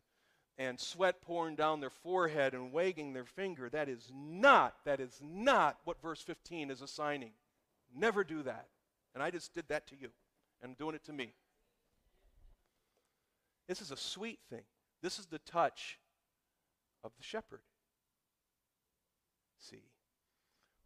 [0.58, 3.70] and sweat pouring down their forehead and wagging their finger.
[3.70, 7.32] That is not, that is not what verse 15 is assigning.
[7.96, 8.68] Never do that.
[9.14, 10.10] And I just did that to you.
[10.62, 11.34] And I'm doing it to me.
[13.68, 14.64] This is a sweet thing.
[15.02, 16.00] This is the touch
[17.04, 17.62] of the shepherd.
[19.60, 19.84] See,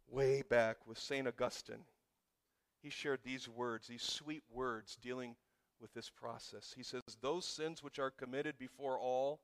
[0.08, 1.26] way back with St.
[1.26, 1.84] Augustine,
[2.82, 5.34] he shared these words, these sweet words dealing
[5.80, 6.74] with this process.
[6.76, 9.40] He says, Those sins which are committed before all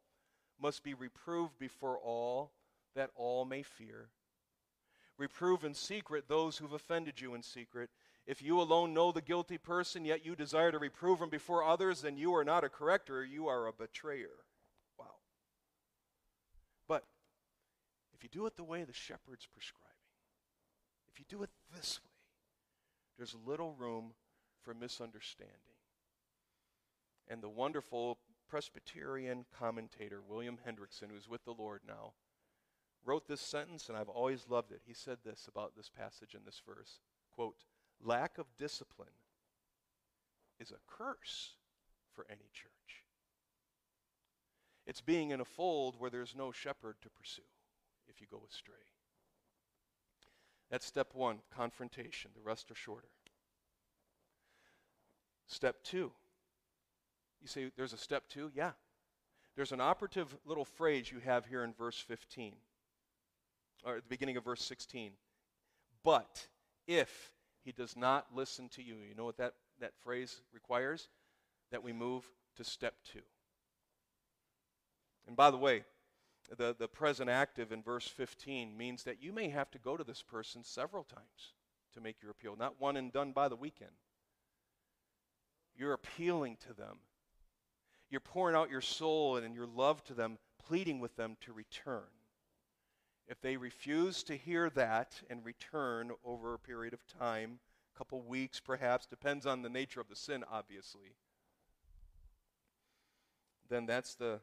[0.61, 2.53] must be reproved before all,
[2.94, 4.09] that all may fear.
[5.18, 7.90] Reprove in secret those who've offended you in secret,
[8.27, 12.01] if you alone know the guilty person, yet you desire to reprove him before others,
[12.01, 14.44] then you are not a corrector, you are a betrayer.
[14.99, 15.16] Wow.
[16.88, 17.05] But
[18.14, 19.90] if you do it the way the shepherd's prescribing,
[21.12, 22.11] if you do it this way,
[23.18, 24.14] there's little room
[24.62, 25.53] for misunderstanding.
[27.29, 32.13] And the wonderful Presbyterian commentator, William Hendriksen, who's with the Lord now,
[33.05, 34.83] wrote this sentence, and I've always loved it.
[34.87, 37.01] He said this about this passage in this verse
[37.35, 37.65] quote,
[38.01, 39.09] lack of discipline
[40.61, 41.55] is a curse
[42.13, 42.71] for any church.
[44.87, 47.43] It's being in a fold where there's no shepherd to pursue
[48.09, 48.75] if you go astray.
[50.71, 52.31] That's step one confrontation.
[52.35, 53.09] The rest are shorter.
[55.47, 56.13] Step two.
[57.44, 58.50] You say there's a step two?
[58.54, 58.70] Yeah.
[59.54, 62.54] There's an operative little phrase you have here in verse 15,
[63.85, 65.12] or at the beginning of verse 16.
[66.02, 66.48] But
[66.87, 71.09] if he does not listen to you, you know what that, that phrase requires?
[71.70, 72.24] That we move
[72.57, 73.20] to step two.
[75.26, 75.85] And by the way,
[76.57, 80.04] the, the present active in verse 15 means that you may have to go to
[80.04, 81.52] this person several times
[81.92, 83.90] to make your appeal, not one and done by the weekend.
[85.76, 87.00] You're appealing to them.
[88.14, 92.05] You're pouring out your soul and your love to them, pleading with them to return.
[93.27, 97.59] If they refuse to hear that and return over a period of time,
[97.92, 101.16] a couple weeks perhaps, depends on the nature of the sin, obviously,
[103.68, 104.38] then that's the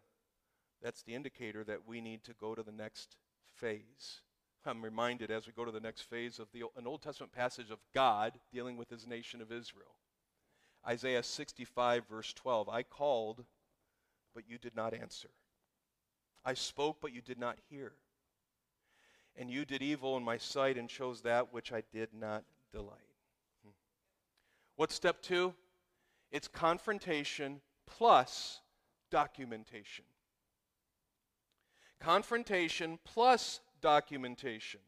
[0.84, 3.16] that's the indicator that we need to go to the next
[3.56, 4.20] phase.
[4.66, 7.72] I'm reminded as we go to the next phase of the, an Old Testament passage
[7.72, 9.96] of God dealing with his nation of Israel.
[10.86, 13.46] Isaiah 65, verse 12 I called,
[14.34, 15.30] but you did not answer.
[16.44, 17.94] I spoke, but you did not hear.
[19.36, 23.16] And you did evil in my sight and chose that which I did not delight.
[23.64, 23.72] Hmm.
[24.76, 25.54] What's step two?
[26.32, 28.62] It's confrontation plus
[29.10, 30.06] documentation
[32.02, 34.82] confrontation plus documentation.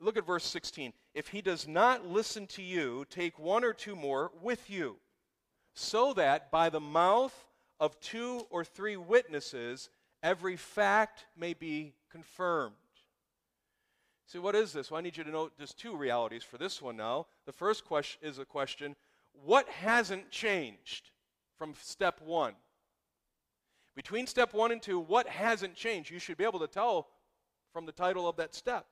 [0.00, 0.92] Look at verse 16.
[1.14, 4.96] If he does not listen to you, take one or two more with you,
[5.74, 7.34] so that by the mouth
[7.80, 9.90] of two or three witnesses,
[10.22, 12.74] every fact may be confirmed.
[14.26, 14.90] See, what is this?
[14.90, 17.26] Well, I need you to know there's two realities for this one now.
[17.46, 18.94] The first question is a question
[19.44, 21.10] what hasn't changed
[21.56, 22.54] from step one?
[23.94, 26.10] Between step one and two, what hasn't changed?
[26.10, 27.08] You should be able to tell
[27.72, 28.86] from the title of that step.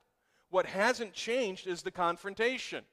[0.49, 2.83] What hasn't changed is the confrontation.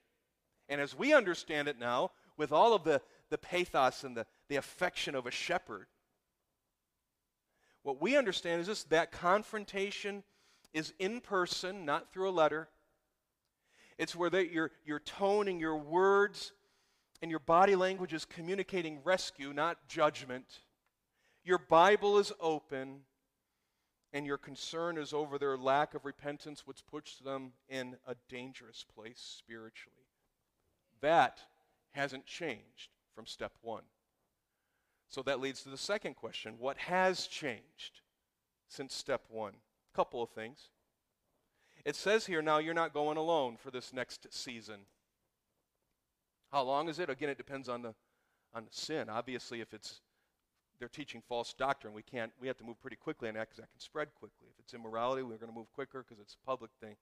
[0.69, 4.55] And as we understand it now, with all of the, the pathos and the, the
[4.55, 5.87] affection of a shepherd,
[7.83, 10.23] what we understand is this that confrontation
[10.73, 12.67] is in person, not through a letter.
[13.97, 16.51] It's where they, your, your tone and your words
[17.21, 20.59] and your body language is communicating rescue, not judgment
[21.45, 23.01] your Bible is open
[24.11, 28.83] and your concern is over their lack of repentance, which puts them in a dangerous
[28.83, 29.95] place spiritually.
[31.01, 31.39] That
[31.91, 33.83] hasn't changed from step one.
[35.09, 38.01] So that leads to the second question What has changed
[38.67, 39.53] since step one?
[39.93, 40.69] A couple of things.
[41.85, 44.81] It says here now you're not going alone for this next season.
[46.51, 47.09] How long is it?
[47.09, 47.93] Again, it depends on the
[48.53, 49.09] on the sin.
[49.09, 50.01] Obviously, if it's
[50.79, 51.93] they're teaching false doctrine.
[51.93, 52.31] We can't.
[52.39, 54.47] We have to move pretty quickly on that because that can spread quickly.
[54.51, 56.95] If it's immorality, we're going to move quicker because it's a public thing.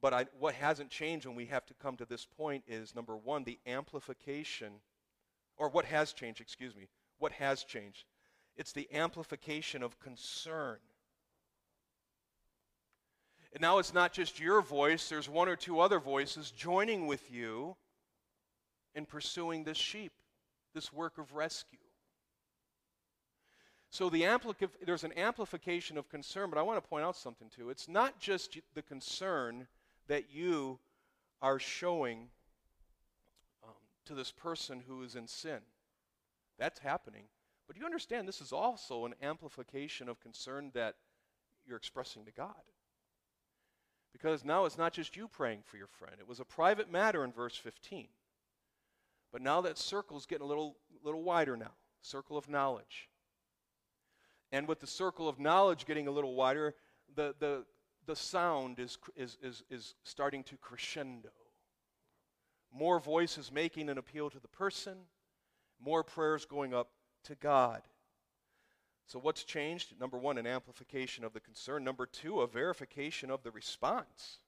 [0.00, 3.16] But I, what hasn't changed when we have to come to this point is number
[3.16, 4.72] one, the amplification,
[5.56, 8.04] or what has changed, excuse me, what has changed?
[8.56, 10.78] It's the amplification of concern.
[13.52, 17.30] And now it's not just your voice, there's one or two other voices joining with
[17.30, 17.76] you
[18.94, 20.12] in pursuing this sheep
[20.74, 21.78] this work of rescue.
[23.90, 24.24] So the
[24.84, 27.70] there's an amplification of concern, but I want to point out something too.
[27.70, 29.66] It's not just the concern
[30.10, 30.76] that you
[31.40, 32.26] are showing
[33.62, 33.70] um,
[34.04, 35.60] to this person who is in sin.
[36.58, 37.22] That's happening.
[37.68, 40.96] But you understand this is also an amplification of concern that
[41.64, 42.50] you're expressing to God.
[44.12, 47.22] Because now it's not just you praying for your friend, it was a private matter
[47.22, 48.08] in verse 15.
[49.30, 51.70] But now that circle is getting a little, little wider now
[52.02, 53.08] circle of knowledge.
[54.50, 56.74] And with the circle of knowledge getting a little wider,
[57.14, 57.64] the, the,
[58.10, 61.28] the sound is, is, is, is starting to crescendo.
[62.72, 64.96] More voices making an appeal to the person,
[65.80, 66.88] more prayers going up
[67.24, 67.82] to God.
[69.06, 69.94] So, what's changed?
[70.00, 71.84] Number one, an amplification of the concern.
[71.84, 74.40] Number two, a verification of the response.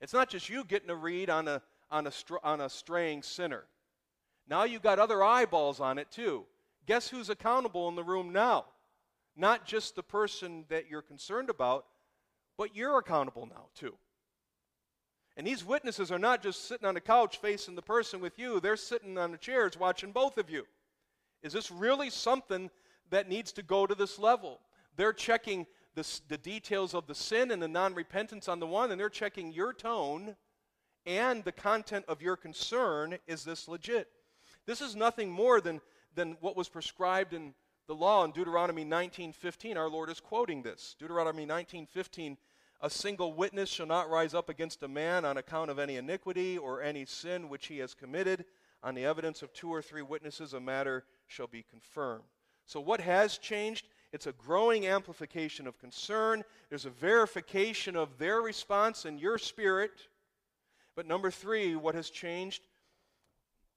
[0.00, 3.22] It's not just you getting a read on a, on a, str- on a straying
[3.22, 3.62] sinner.
[4.48, 6.46] Now you've got other eyeballs on it too.
[6.84, 8.64] Guess who's accountable in the room now?
[9.36, 11.86] Not just the person that you're concerned about,
[12.58, 13.94] but you're accountable now too.
[15.38, 18.60] And these witnesses are not just sitting on a couch facing the person with you,
[18.60, 20.66] they're sitting on the chairs watching both of you.
[21.42, 22.68] Is this really something
[23.10, 24.58] that needs to go to this level?
[24.96, 29.00] They're checking the, details of the sin and the non repentance on the one, and
[29.00, 30.36] they're checking your tone
[31.06, 33.18] and the content of your concern.
[33.26, 34.08] Is this legit?
[34.66, 35.80] This is nothing more than,
[36.14, 37.54] than what was prescribed in
[37.86, 39.76] the law in Deuteronomy 19:15.
[39.76, 40.94] Our Lord is quoting this.
[40.98, 42.36] Deuteronomy 19:15
[42.80, 46.56] a single witness shall not rise up against a man on account of any iniquity
[46.56, 48.44] or any sin which he has committed.
[48.82, 52.22] On the evidence of two or three witnesses, a matter shall be confirmed.
[52.66, 53.88] So, what has changed?
[54.12, 56.44] It's a growing amplification of concern.
[56.68, 60.06] There's a verification of their response in your spirit.
[60.94, 62.62] But number three, what has changed?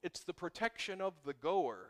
[0.03, 1.89] It's the protection of the goer.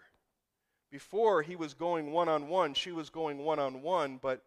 [0.92, 4.44] Before he was going one on one, she was going one on one, but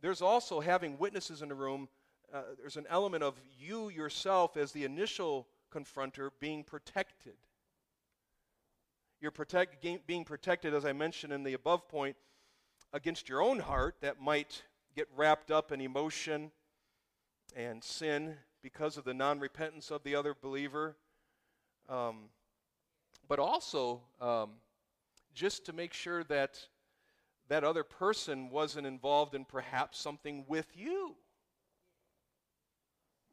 [0.00, 1.88] there's also having witnesses in the room.
[2.32, 7.34] Uh, there's an element of you yourself as the initial confronter being protected.
[9.20, 12.16] You're protect, being protected, as I mentioned in the above point,
[12.92, 14.62] against your own heart that might
[14.94, 16.50] get wrapped up in emotion
[17.54, 20.96] and sin because of the non repentance of the other believer.
[21.88, 22.30] Um,
[23.28, 24.50] but also, um,
[25.34, 26.58] just to make sure that
[27.48, 31.16] that other person wasn't involved in perhaps something with you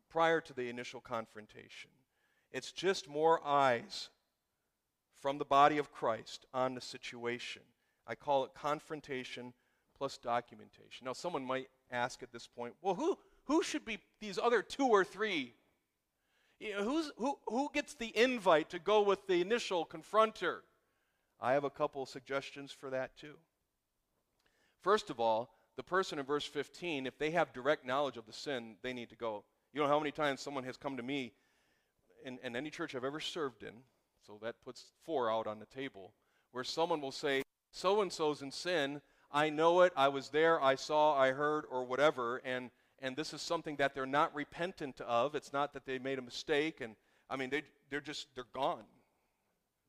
[0.10, 1.90] prior to the initial confrontation.
[2.52, 4.10] It's just more eyes
[5.20, 7.64] from the body of Christ on the situation.
[8.06, 9.54] I call it confrontation
[9.98, 11.06] plus documentation.
[11.06, 14.88] Now, someone might ask at this point, well, who, who should be these other two
[14.88, 15.54] or three?
[16.60, 20.60] You know, who's, who, who gets the invite to go with the initial confronter?
[21.42, 23.36] I have a couple suggestions for that too.
[24.84, 28.34] First of all, the person in verse 15, if they have direct knowledge of the
[28.34, 29.44] sin, they need to go.
[29.74, 31.32] You know how many times someone has come to me
[32.24, 33.74] in, in any church I've ever served in,
[34.28, 36.14] so that puts four out on the table,
[36.52, 39.02] where someone will say, So and so's in sin.
[39.32, 39.94] I know it.
[39.96, 40.62] I was there.
[40.62, 41.18] I saw.
[41.18, 42.38] I heard, or whatever.
[42.46, 42.70] And,
[43.02, 45.34] and this is something that they're not repentant of.
[45.34, 46.82] It's not that they made a mistake.
[46.82, 46.96] And
[47.30, 48.84] I mean, they, they're just, they're gone.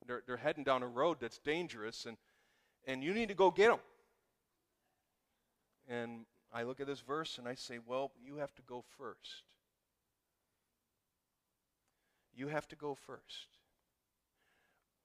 [0.07, 2.07] They're, they're heading down a road that's dangerous.
[2.07, 2.17] And,
[2.87, 3.81] and you need to go get them.
[5.89, 9.43] And I look at this verse and I say, well, you have to go first.
[12.35, 13.49] You have to go first.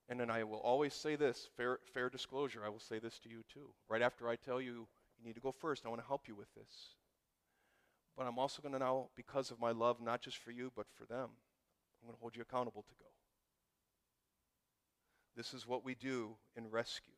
[0.08, 3.30] And then I will always say this fair, fair disclosure, I will say this to
[3.30, 3.70] you too.
[3.88, 4.88] Right after I tell you,
[5.20, 6.96] you need to go first, I want to help you with this.
[8.18, 10.88] But I'm also going to now, because of my love, not just for you, but
[10.96, 11.30] for them,
[12.02, 13.06] I'm going to hold you accountable to go.
[15.36, 17.14] This is what we do in rescue.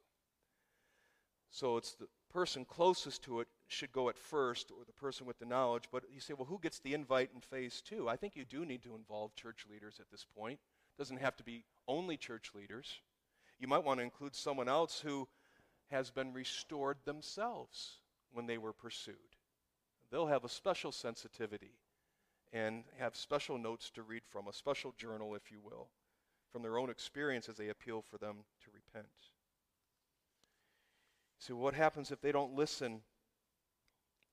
[1.50, 5.40] So it's the person closest to it should go at first, or the person with
[5.40, 5.86] the knowledge.
[5.92, 8.10] But you say, well, who gets the invite in phase two?
[8.10, 10.60] I think you do need to involve church leaders at this point.
[10.98, 13.00] It doesn't have to be only church leaders.
[13.60, 15.28] You might want to include someone else who
[15.90, 18.00] has been restored themselves
[18.32, 19.16] when they were pursued.
[20.12, 21.74] They'll have a special sensitivity
[22.54, 25.90] and have special notes to read from, a special journal, if you will,
[26.52, 29.08] from their own experience as they appeal for them to repent.
[31.42, 33.02] So, what happens if they don't listen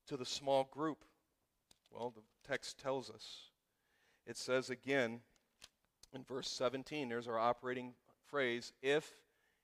[0.09, 1.07] to the small group?
[1.91, 3.51] Well, the text tells us.
[4.27, 5.21] It says again
[6.13, 7.95] in verse 17, there's our operating
[8.27, 9.11] phrase if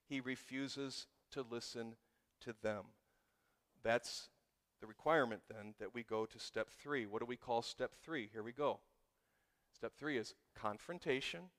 [0.08, 1.96] he refuses to listen
[2.40, 2.84] to them.
[3.82, 4.30] That's
[4.80, 7.04] the requirement then that we go to step three.
[7.04, 8.30] What do we call step three?
[8.32, 8.80] Here we go.
[9.74, 11.50] Step three is confrontation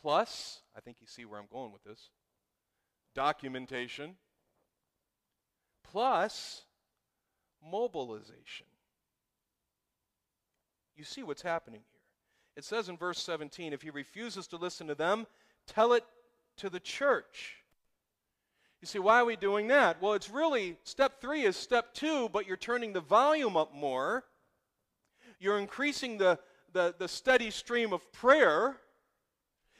[0.00, 2.08] plus, I think you see where I'm going with this,
[3.14, 4.14] documentation
[5.82, 6.62] plus
[7.70, 8.66] mobilization.
[10.96, 12.00] You see what's happening here.
[12.56, 15.26] It says in verse 17 if he refuses to listen to them,
[15.66, 16.04] tell it
[16.58, 17.56] to the church.
[18.80, 20.00] You see, why are we doing that?
[20.00, 24.24] Well, it's really step three is step two, but you're turning the volume up more.
[25.38, 26.38] You're increasing the,
[26.72, 28.76] the, the steady stream of prayer.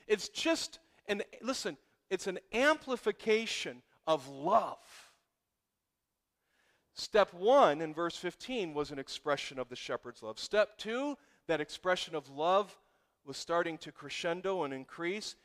[0.06, 1.76] It's just an, listen,
[2.10, 4.78] it's an amplification of love.
[6.94, 10.38] Step one in verse 15 was an expression of the shepherd's love.
[10.38, 11.16] Step two,
[11.46, 12.76] that expression of love
[13.24, 15.36] was starting to crescendo and increase.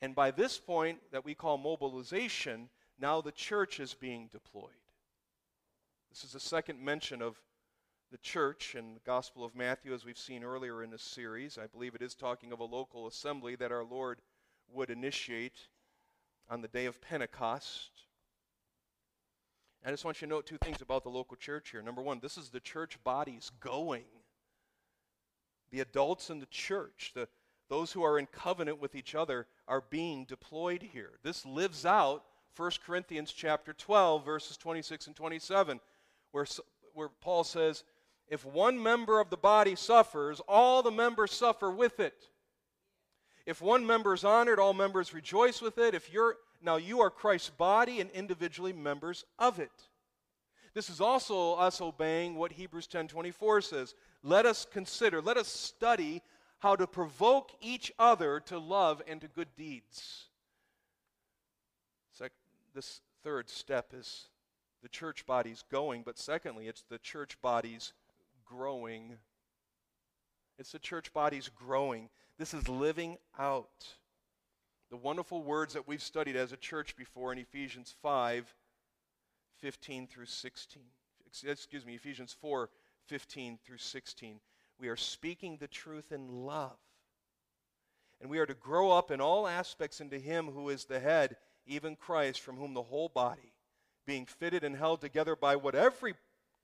[0.00, 4.70] And by this point, that we call mobilization, now the church is being deployed.
[6.10, 7.40] This is the second mention of
[8.10, 11.58] the church in the Gospel of Matthew, as we've seen earlier in this series.
[11.58, 14.20] I believe it is talking of a local assembly that our Lord
[14.72, 15.68] would initiate
[16.48, 17.90] on the day of Pentecost.
[19.84, 21.82] I just want you to note two things about the local church here.
[21.82, 24.04] Number one, this is the church bodies going.
[25.70, 27.28] The adults in the church, the,
[27.68, 31.18] those who are in covenant with each other, are being deployed here.
[31.22, 32.24] This lives out
[32.56, 35.80] 1 Corinthians chapter 12, verses 26 and 27,
[36.30, 36.46] where,
[36.94, 37.84] where Paul says,
[38.28, 42.28] if one member of the body suffers, all the members suffer with it.
[43.44, 45.94] If one member is honored, all members rejoice with it.
[45.94, 49.72] If you're now you are Christ's body and individually members of it.
[50.72, 53.94] This is also us obeying what Hebrews 10:24 says.
[54.22, 56.22] Let us consider, let us study
[56.58, 60.28] how to provoke each other to love and to good deeds.
[62.74, 64.26] this third step is
[64.82, 67.92] the church body's going, but secondly, it's the church body's
[68.44, 69.16] growing.
[70.58, 72.10] It's the church body's growing.
[72.36, 73.94] This is living out
[74.94, 78.54] the wonderful words that we've studied as a church before in Ephesians 5
[79.58, 80.82] 15 through 16.
[81.48, 82.70] Excuse me, Ephesians 4
[83.08, 84.38] 15 through 16.
[84.78, 86.76] We are speaking the truth in love.
[88.20, 91.38] And we are to grow up in all aspects into Him who is the head,
[91.66, 93.52] even Christ, from whom the whole body,
[94.06, 96.14] being fitted and held together by what every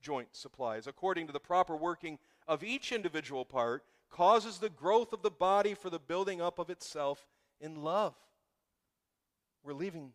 [0.01, 2.17] joint supplies, according to the proper working
[2.47, 6.69] of each individual part, causes the growth of the body for the building up of
[6.69, 7.27] itself
[7.61, 8.15] in love.
[9.63, 10.11] We're leaving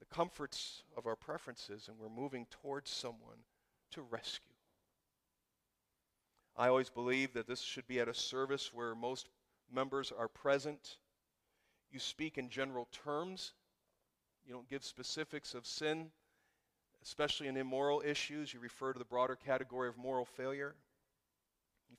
[0.00, 3.38] the comforts of our preferences and we're moving towards someone
[3.92, 4.52] to rescue.
[6.56, 9.28] I always believe that this should be at a service where most
[9.72, 10.98] members are present.
[11.90, 13.52] You speak in general terms.
[14.46, 16.10] You don't give specifics of sin,
[17.02, 18.52] especially in immoral issues.
[18.52, 20.74] You refer to the broader category of moral failure.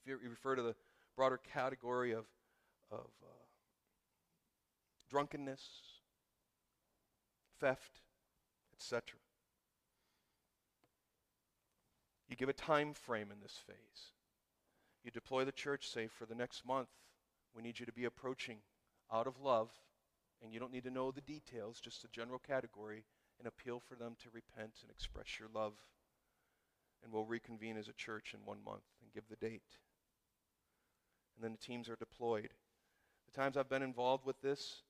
[0.05, 0.75] You refer to the
[1.15, 2.25] broader category of,
[2.91, 3.42] of uh,
[5.13, 5.61] drunkenness,
[7.59, 8.01] theft,
[8.73, 9.19] etc.
[12.27, 14.09] You give a time frame in this phase.
[15.03, 16.87] You deploy the church, say, for the next month,
[17.55, 18.57] we need you to be approaching
[19.13, 19.69] out of love,
[20.41, 23.05] and you don't need to know the details, just a general category,
[23.37, 25.73] and appeal for them to repent and express your love.
[27.03, 29.77] And we'll reconvene as a church in one month and give the date.
[31.35, 32.49] And then the teams are deployed.
[33.31, 34.81] The times I've been involved with this,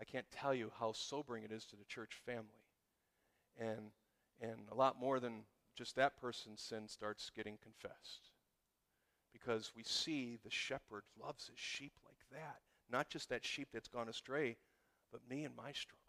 [0.00, 2.44] I can't tell you how sobering it is to the church family.
[3.58, 3.90] And,
[4.40, 5.44] and a lot more than
[5.74, 8.30] just that person's sin starts getting confessed
[9.32, 12.58] because we see the shepherd loves his sheep like that.
[12.90, 14.56] Not just that sheep that's gone astray,
[15.12, 16.02] but me and my struggles.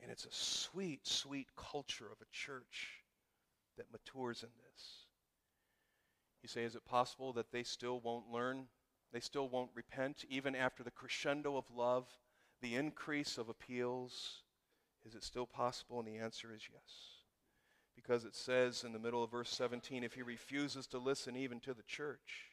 [0.00, 3.02] And it's a sweet, sweet culture of a church
[3.76, 5.06] that matures in this.
[6.42, 8.66] You say, is it possible that they still won't learn?
[9.12, 12.06] They still won't repent, even after the crescendo of love,
[12.60, 14.42] the increase of appeals?
[15.06, 15.98] Is it still possible?
[15.98, 17.18] And the answer is yes
[17.98, 21.58] because it says in the middle of verse 17 if he refuses to listen even
[21.58, 22.46] to the church,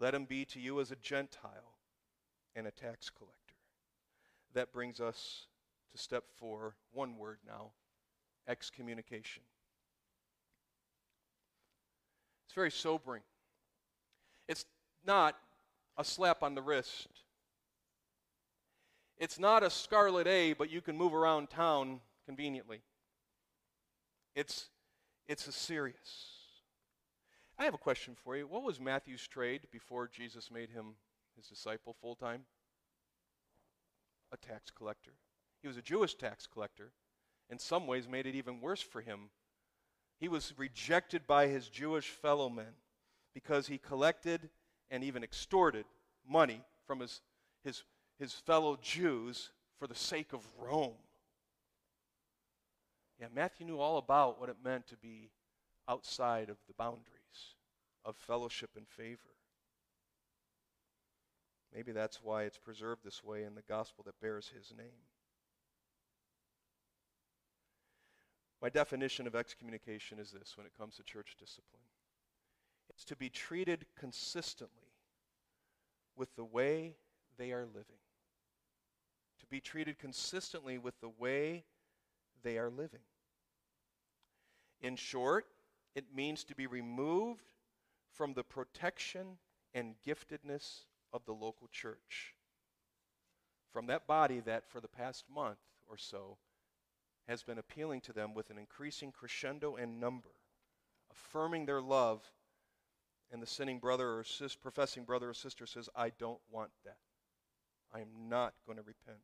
[0.00, 1.78] let him be to you as a Gentile
[2.56, 3.54] and a tax collector.
[4.52, 5.46] That brings us
[5.92, 7.70] to step four, one word now
[8.48, 9.44] excommunication.
[12.44, 13.22] It's very sobering.
[14.48, 14.66] It's
[15.06, 15.36] not
[15.96, 17.08] a slap on the wrist.
[19.16, 22.82] It's not a scarlet A, but you can move around town conveniently.
[24.34, 24.68] It's,
[25.28, 26.34] it's a serious.
[27.58, 28.46] I have a question for you.
[28.46, 30.96] What was Matthew's trade before Jesus made him
[31.36, 32.42] his disciple full time?
[34.32, 35.12] A tax collector.
[35.62, 36.90] He was a Jewish tax collector.
[37.48, 39.30] In some ways, made it even worse for him.
[40.18, 42.74] He was rejected by his Jewish fellow men
[43.32, 44.50] because he collected
[44.90, 45.86] and even extorted
[46.28, 47.20] money from his,
[47.62, 47.82] his,
[48.18, 50.94] his fellow Jews for the sake of Rome.
[53.20, 55.30] Yeah, Matthew knew all about what it meant to be
[55.88, 57.54] outside of the boundaries
[58.04, 59.20] of fellowship and favor.
[61.74, 65.08] Maybe that's why it's preserved this way in the gospel that bears his name.
[68.62, 71.83] My definition of excommunication is this when it comes to church discipline
[72.88, 74.92] it's to be treated consistently
[76.16, 76.96] with the way
[77.36, 78.00] they are living.
[79.40, 81.64] To be treated consistently with the way
[82.42, 83.00] they are living.
[84.80, 85.46] In short,
[85.94, 87.52] it means to be removed
[88.12, 89.38] from the protection
[89.74, 92.34] and giftedness of the local church.
[93.72, 95.58] From that body that for the past month
[95.88, 96.38] or so
[97.26, 100.30] has been appealing to them with an increasing crescendo and number,
[101.10, 102.22] affirming their love,
[103.34, 106.98] and the sinning brother or sis, professing brother or sister says, I don't want that.
[107.92, 109.18] I am not going to repent.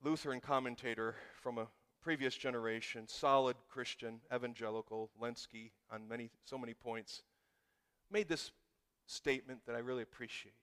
[0.00, 1.66] Lutheran commentator from a
[2.00, 7.24] previous generation, solid Christian, evangelical, Lenski on many, so many points,
[8.08, 8.52] made this
[9.06, 10.54] statement that I really appreciate.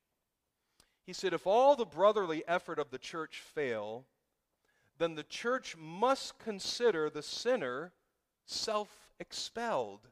[1.05, 4.05] He said, If all the brotherly effort of the church fail,
[4.99, 7.91] then the church must consider the sinner
[8.45, 10.07] self expelled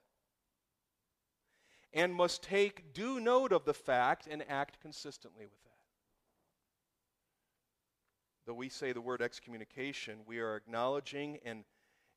[1.91, 5.69] and must take due note of the fact and act consistently with that.
[8.45, 11.63] Though we say the word excommunication, we are acknowledging and,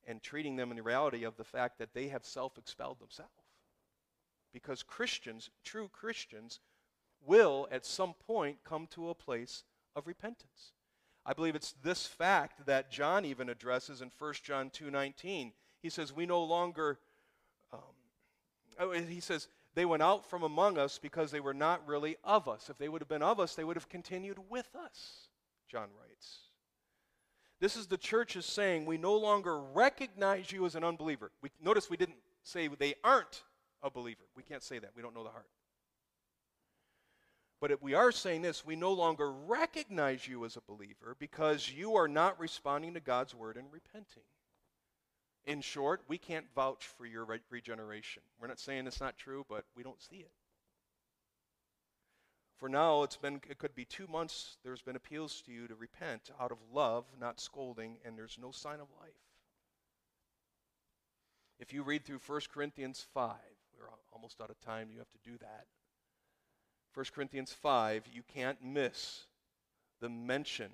[0.06, 3.32] and treating them in the reality of the fact that they have self expelled themselves.
[4.52, 6.60] Because Christians, true Christians,
[7.24, 9.64] will at some point come to a place
[9.96, 10.72] of repentance.
[11.24, 15.52] I believe it's this fact that John even addresses in 1 John 2:19.
[15.82, 16.98] He says, "We no longer."
[17.72, 17.80] Um,
[18.78, 22.48] oh, he says, "They went out from among us because they were not really of
[22.48, 22.70] us.
[22.70, 25.28] If they would have been of us, they would have continued with us."
[25.68, 26.38] John writes.
[27.60, 31.50] This is the church is saying, "We no longer recognize you as an unbeliever." We,
[31.60, 33.44] notice we didn't say they aren't
[33.82, 34.24] a believer.
[34.34, 34.90] We can't say that.
[34.96, 35.48] We don't know the heart.
[37.60, 41.70] But if we are saying this, we no longer recognize you as a believer because
[41.70, 44.24] you are not responding to God's word and repenting.
[45.44, 48.22] In short, we can't vouch for your re- regeneration.
[48.40, 50.30] We're not saying it's not true, but we don't see it.
[52.58, 55.74] For now, it's been it could be 2 months there's been appeals to you to
[55.74, 59.10] repent out of love, not scolding, and there's no sign of life.
[61.58, 63.34] If you read through 1 Corinthians 5,
[63.76, 65.66] we're almost out of time, you have to do that.
[66.94, 69.26] 1 Corinthians 5, you can't miss
[70.00, 70.70] the mention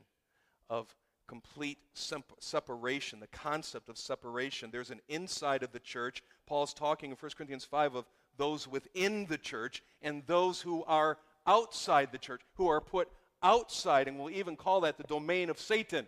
[0.68, 0.94] of
[1.28, 4.70] complete separation, the concept of separation.
[4.70, 6.22] There's an inside of the church.
[6.46, 8.04] Paul's talking in 1 Corinthians 5 of
[8.36, 13.08] those within the church and those who are outside the church, who are put
[13.42, 16.06] outside, and we'll even call that the domain of Satan.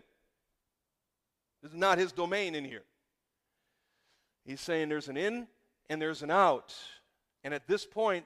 [1.61, 2.83] This is not his domain in here.
[4.43, 5.47] He's saying there's an in
[5.89, 6.75] and there's an out.
[7.43, 8.25] And at this point,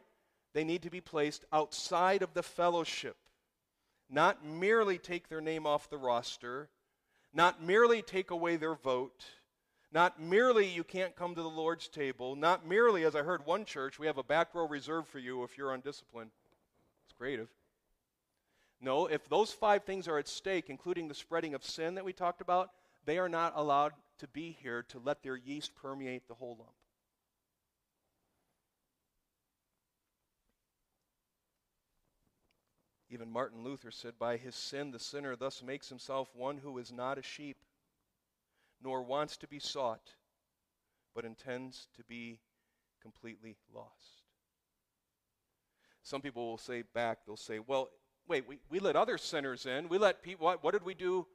[0.53, 3.17] they need to be placed outside of the fellowship.
[4.09, 6.69] Not merely take their name off the roster,
[7.35, 9.25] not merely take away their vote,
[9.91, 13.65] not merely you can't come to the Lord's table, not merely, as I heard one
[13.65, 16.31] church, we have a back row reserved for you if you're undisciplined.
[17.05, 17.49] It's creative.
[18.81, 22.13] No, if those five things are at stake, including the spreading of sin that we
[22.13, 22.71] talked about,
[23.05, 26.71] they are not allowed to be here to let their yeast permeate the whole lump.
[33.15, 36.91] Even Martin Luther said, By his sin, the sinner thus makes himself one who is
[36.91, 37.55] not a sheep,
[38.83, 40.11] nor wants to be sought,
[41.15, 42.41] but intends to be
[43.01, 44.23] completely lost.
[46.03, 47.89] Some people will say back, they'll say, Well,
[48.27, 49.87] wait, we, we let other sinners in.
[49.87, 51.25] We let people, what, what did we do?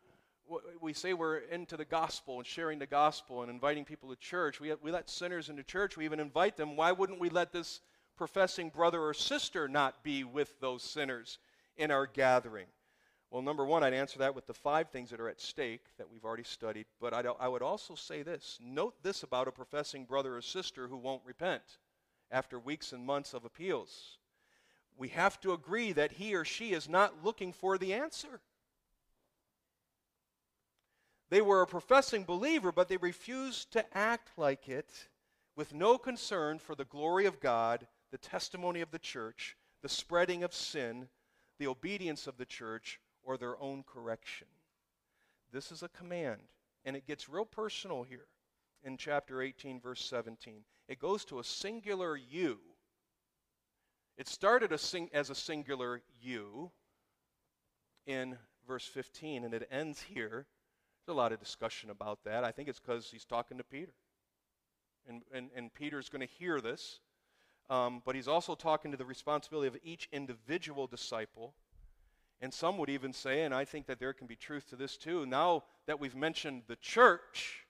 [0.83, 4.61] We say we're into the gospel and sharing the gospel and inviting people to church.
[4.61, 5.97] We, we let sinners into church.
[5.97, 6.77] We even invite them.
[6.77, 7.81] Why wouldn't we let this
[8.19, 11.39] professing brother or sister not be with those sinners?
[11.81, 12.67] In our gathering?
[13.31, 16.11] Well, number one, I'd answer that with the five things that are at stake that
[16.11, 16.87] we've already studied.
[17.01, 20.89] But I'd, I would also say this note this about a professing brother or sister
[20.89, 21.63] who won't repent
[22.31, 24.19] after weeks and months of appeals.
[24.97, 28.41] We have to agree that he or she is not looking for the answer.
[31.31, 35.09] They were a professing believer, but they refused to act like it
[35.55, 40.43] with no concern for the glory of God, the testimony of the church, the spreading
[40.43, 41.09] of sin,
[41.61, 44.49] the obedience of the church, or their own correction.
[45.53, 46.41] This is a command,
[46.87, 48.27] and it gets real personal here
[48.83, 50.65] in chapter 18, verse 17.
[50.89, 52.59] It goes to a singular you.
[54.17, 56.71] It started a sing- as a singular you
[58.07, 60.47] in verse 15, and it ends here.
[61.05, 62.43] There's a lot of discussion about that.
[62.43, 63.93] I think it's because he's talking to Peter.
[65.07, 67.01] And, and, and Peter's going to hear this.
[67.71, 71.55] Um, but he's also talking to the responsibility of each individual disciple.
[72.43, 74.97] And some would even say, and I think that there can be truth to this
[74.97, 77.65] too, now that we've mentioned the church,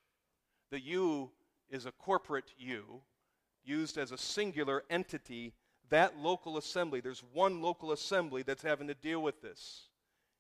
[0.71, 1.31] the you
[1.69, 3.03] is a corporate you,
[3.63, 5.53] used as a singular entity,
[5.91, 9.89] that local assembly, there's one local assembly that's having to deal with this.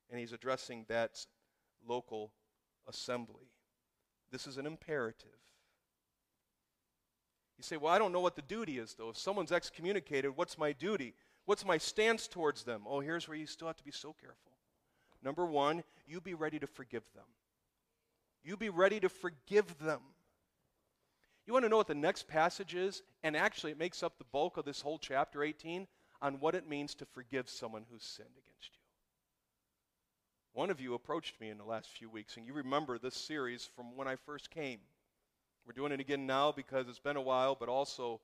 [0.08, 1.26] And he's addressing that
[1.86, 2.32] local
[2.88, 3.50] assembly.
[4.32, 5.28] This is an imperative.
[7.61, 9.11] You say, Well, I don't know what the duty is, though.
[9.11, 11.12] If someone's excommunicated, what's my duty?
[11.44, 12.84] What's my stance towards them?
[12.86, 14.52] Oh, here's where you still have to be so careful.
[15.22, 17.26] Number one, you be ready to forgive them.
[18.42, 20.00] You be ready to forgive them.
[21.46, 23.02] You want to know what the next passage is?
[23.22, 25.86] And actually, it makes up the bulk of this whole chapter 18
[26.22, 28.80] on what it means to forgive someone who's sinned against you.
[30.54, 33.68] One of you approached me in the last few weeks, and you remember this series
[33.76, 34.80] from when I first came.
[35.66, 38.20] We're doing it again now because it's been a while, but also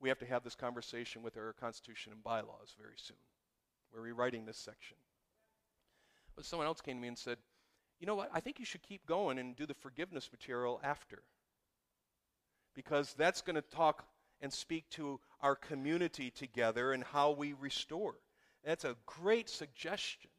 [0.00, 3.16] we have to have this conversation with our Constitution and bylaws very soon.
[3.92, 4.96] We're rewriting this section.
[6.34, 7.38] But someone else came to me and said,
[8.00, 8.30] you know what?
[8.32, 11.22] I think you should keep going and do the forgiveness material after.
[12.74, 14.06] Because that's going to talk
[14.40, 18.14] and speak to our community together and how we restore.
[18.64, 20.30] That's a great suggestion.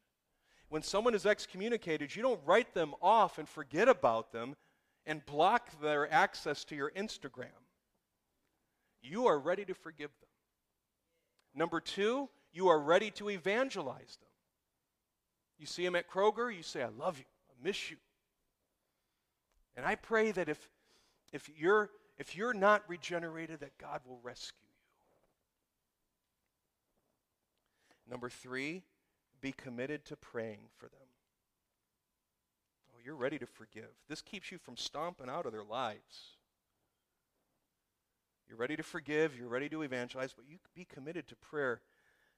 [0.70, 4.56] When someone is excommunicated, you don't write them off and forget about them
[5.06, 7.48] and block their access to your Instagram.
[9.02, 10.30] You are ready to forgive them.
[11.56, 14.30] Number two, you are ready to evangelize them.
[15.58, 17.98] You see them at Kroger, you say, I love you, I miss you.
[19.76, 20.70] And I pray that if,
[21.32, 24.58] if, you're, if you're not regenerated, that God will rescue
[28.08, 28.12] you.
[28.12, 28.84] Number three,
[29.40, 31.11] be committed to praying for them.
[33.04, 33.90] You're ready to forgive.
[34.08, 36.38] This keeps you from stomping out of their lives.
[38.48, 41.82] You're ready to forgive, you're ready to evangelize, but you be committed to prayer.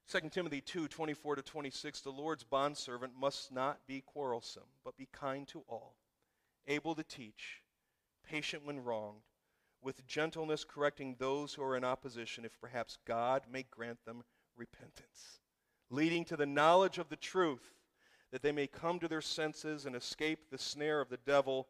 [0.09, 5.07] 2 Timothy 2 24 to 26 The Lord's bondservant must not be quarrelsome, but be
[5.11, 5.95] kind to all,
[6.67, 7.63] able to teach,
[8.23, 9.23] patient when wronged,
[9.81, 14.23] with gentleness correcting those who are in opposition, if perhaps God may grant them
[14.55, 15.39] repentance,
[15.89, 17.73] leading to the knowledge of the truth,
[18.33, 21.67] that they may come to their senses and escape the snare of the devil,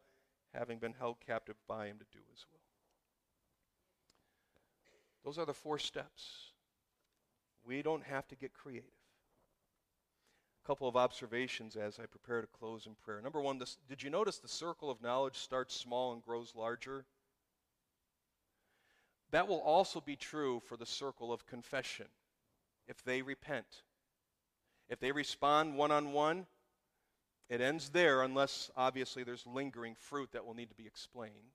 [0.54, 2.62] having been held captive by him to do his will.
[5.26, 6.52] Those are the four steps.
[7.66, 8.86] We don't have to get creative.
[10.64, 13.22] A couple of observations as I prepare to close in prayer.
[13.22, 17.04] Number one, this, did you notice the circle of knowledge starts small and grows larger?
[19.32, 22.08] That will also be true for the circle of confession
[22.88, 23.84] if they repent.
[24.88, 26.46] If they respond one on one,
[27.50, 31.54] it ends there unless obviously there's lingering fruit that will need to be explained.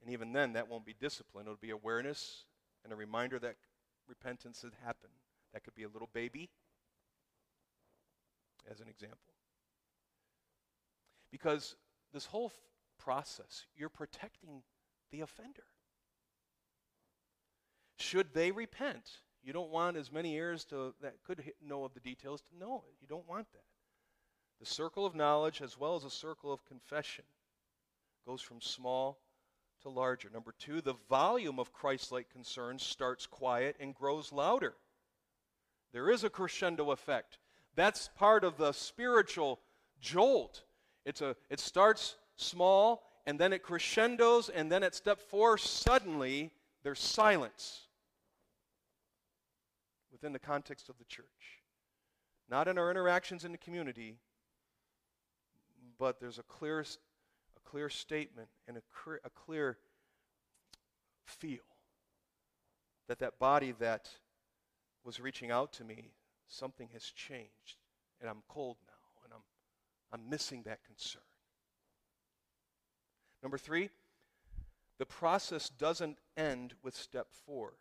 [0.00, 1.46] And even then, that won't be discipline.
[1.46, 2.44] It'll be awareness
[2.84, 3.56] and a reminder that
[4.08, 5.12] repentance had happened.
[5.52, 6.48] That could be a little baby,
[8.70, 9.18] as an example.
[11.30, 11.76] Because
[12.12, 12.52] this whole f-
[12.98, 14.62] process, you're protecting
[15.10, 15.64] the offender.
[17.98, 19.10] Should they repent,
[19.42, 22.84] you don't want as many ears to, that could know of the details to know
[22.88, 22.94] it.
[23.00, 23.69] You don't want that.
[24.60, 27.24] The circle of knowledge, as well as a circle of confession,
[28.26, 29.18] goes from small
[29.82, 30.28] to larger.
[30.30, 34.74] Number two, the volume of Christ like concerns starts quiet and grows louder.
[35.92, 37.38] There is a crescendo effect.
[37.74, 39.60] That's part of the spiritual
[40.00, 40.62] jolt.
[41.06, 46.50] It's a, it starts small and then it crescendos, and then at step four, suddenly
[46.82, 47.86] there's silence
[50.10, 51.62] within the context of the church.
[52.48, 54.16] Not in our interactions in the community,
[56.00, 59.76] but there's a clear a clear statement and a, clear, a clear
[61.24, 61.58] feel
[63.06, 64.08] that that body that
[65.04, 66.12] was reaching out to me,
[66.48, 67.76] something has changed,
[68.20, 69.42] and I'm cold now, and I'm,
[70.20, 71.22] I'm missing that concern.
[73.42, 73.90] Number three,
[74.98, 77.74] the process doesn't end with step four.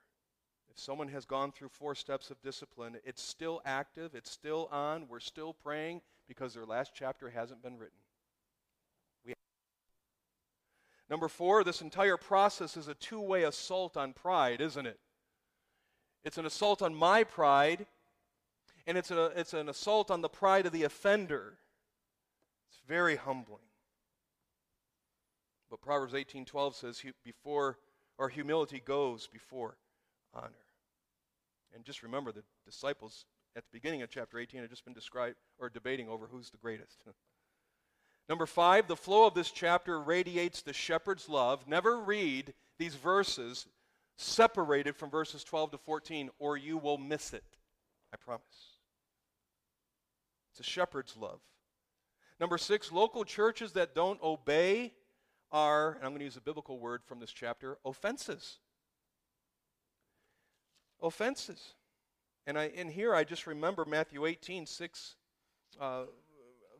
[0.71, 5.07] If someone has gone through four steps of discipline, it's still active, it's still on,
[5.07, 7.97] we're still praying because their last chapter hasn't been written.
[11.09, 14.99] Number four, this entire process is a two way assault on pride, isn't it?
[16.23, 17.87] It's an assault on my pride,
[18.85, 21.57] and it's, a, it's an assault on the pride of the offender.
[22.69, 23.63] It's very humbling.
[25.69, 27.77] But Proverbs 18:12 says before
[28.17, 29.77] or humility goes before
[30.33, 30.65] honor.
[31.73, 35.37] And just remember the disciples at the beginning of chapter 18 had just been described
[35.57, 37.03] or debating over who's the greatest.
[38.29, 41.67] Number five, the flow of this chapter radiates the shepherd's love.
[41.67, 43.65] Never read these verses
[44.17, 47.43] separated from verses 12 to 14, or you will miss it.
[48.13, 48.43] I promise.
[50.51, 51.39] It's a shepherd's love.
[52.39, 54.93] Number six, local churches that don't obey
[55.51, 58.59] are, and I'm going to use a biblical word from this chapter, offenses.
[61.01, 61.73] Offenses.
[62.45, 65.15] And, I, in here, I just remember Matthew 18, 6,
[65.79, 66.03] uh,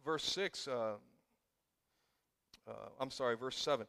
[0.06, 0.68] verse 6.
[0.68, 0.94] Uh,
[2.70, 3.88] uh, I'm sorry, verse 7.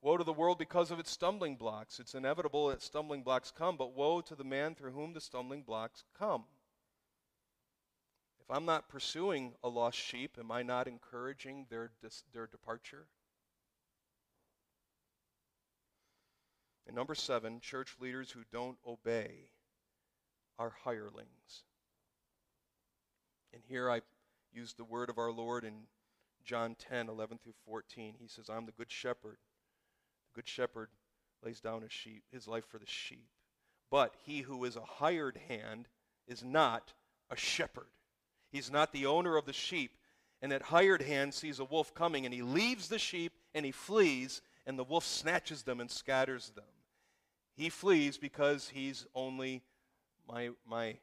[0.00, 2.00] Woe to the world because of its stumbling blocks.
[2.00, 5.62] It's inevitable that stumbling blocks come, but woe to the man through whom the stumbling
[5.62, 6.44] blocks come.
[8.40, 13.06] If I'm not pursuing a lost sheep, am I not encouraging their, dis- their departure?
[16.86, 19.50] And number seven, church leaders who don't obey
[20.58, 21.62] are hirelings.
[23.54, 24.00] And here I
[24.52, 25.86] use the word of our Lord in
[26.44, 28.14] John 10, 11 through 14.
[28.18, 29.38] He says, I'm the good shepherd.
[30.26, 30.88] The good shepherd
[31.44, 33.28] lays down his sheep, his life for the sheep.
[33.90, 35.88] But he who is a hired hand
[36.26, 36.94] is not
[37.30, 37.88] a shepherd.
[38.50, 39.92] He's not the owner of the sheep.
[40.40, 43.70] And that hired hand sees a wolf coming, and he leaves the sheep and he
[43.70, 46.64] flees, and the wolf snatches them and scatters them.
[47.54, 49.62] He flees because he's only,
[50.26, 50.96] my, my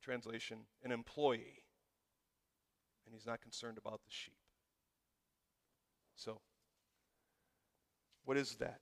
[0.00, 1.62] translation, an employee.
[3.06, 4.34] And he's not concerned about the sheep.
[6.16, 6.40] So,
[8.24, 8.80] what is that?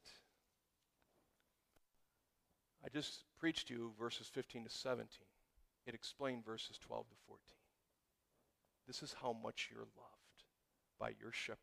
[2.85, 5.07] I just preached to you verses 15 to 17.
[5.87, 7.41] It explained verses 12 to 14.
[8.87, 10.45] This is how much you're loved
[10.99, 11.59] by your shepherd,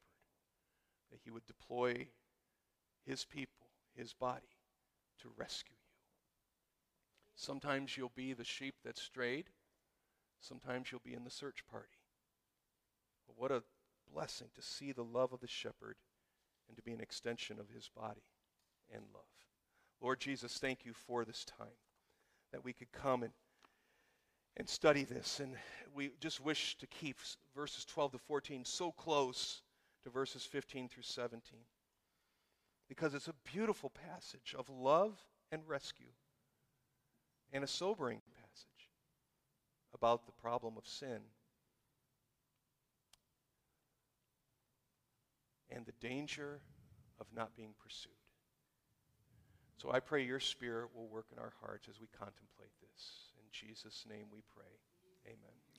[1.12, 2.08] that he would deploy
[3.06, 4.58] his people, his body,
[5.22, 5.82] to rescue you.
[7.36, 9.50] Sometimes you'll be the sheep that strayed,
[10.40, 12.01] sometimes you'll be in the search party.
[13.32, 13.64] But what a
[14.14, 15.96] blessing to see the love of the shepherd
[16.68, 18.24] and to be an extension of his body
[18.94, 19.24] and love.
[20.02, 21.68] Lord Jesus, thank you for this time
[22.52, 23.32] that we could come and,
[24.58, 25.40] and study this.
[25.40, 25.56] And
[25.94, 27.18] we just wish to keep
[27.56, 29.62] verses 12 to 14 so close
[30.04, 31.42] to verses 15 through 17
[32.90, 35.18] because it's a beautiful passage of love
[35.52, 36.12] and rescue
[37.54, 38.90] and a sobering passage
[39.94, 41.22] about the problem of sin
[45.72, 46.62] and the danger
[47.20, 48.12] of not being pursued.
[49.78, 53.32] So I pray your spirit will work in our hearts as we contemplate this.
[53.38, 54.78] In Jesus' name we pray.
[55.26, 55.71] Amen.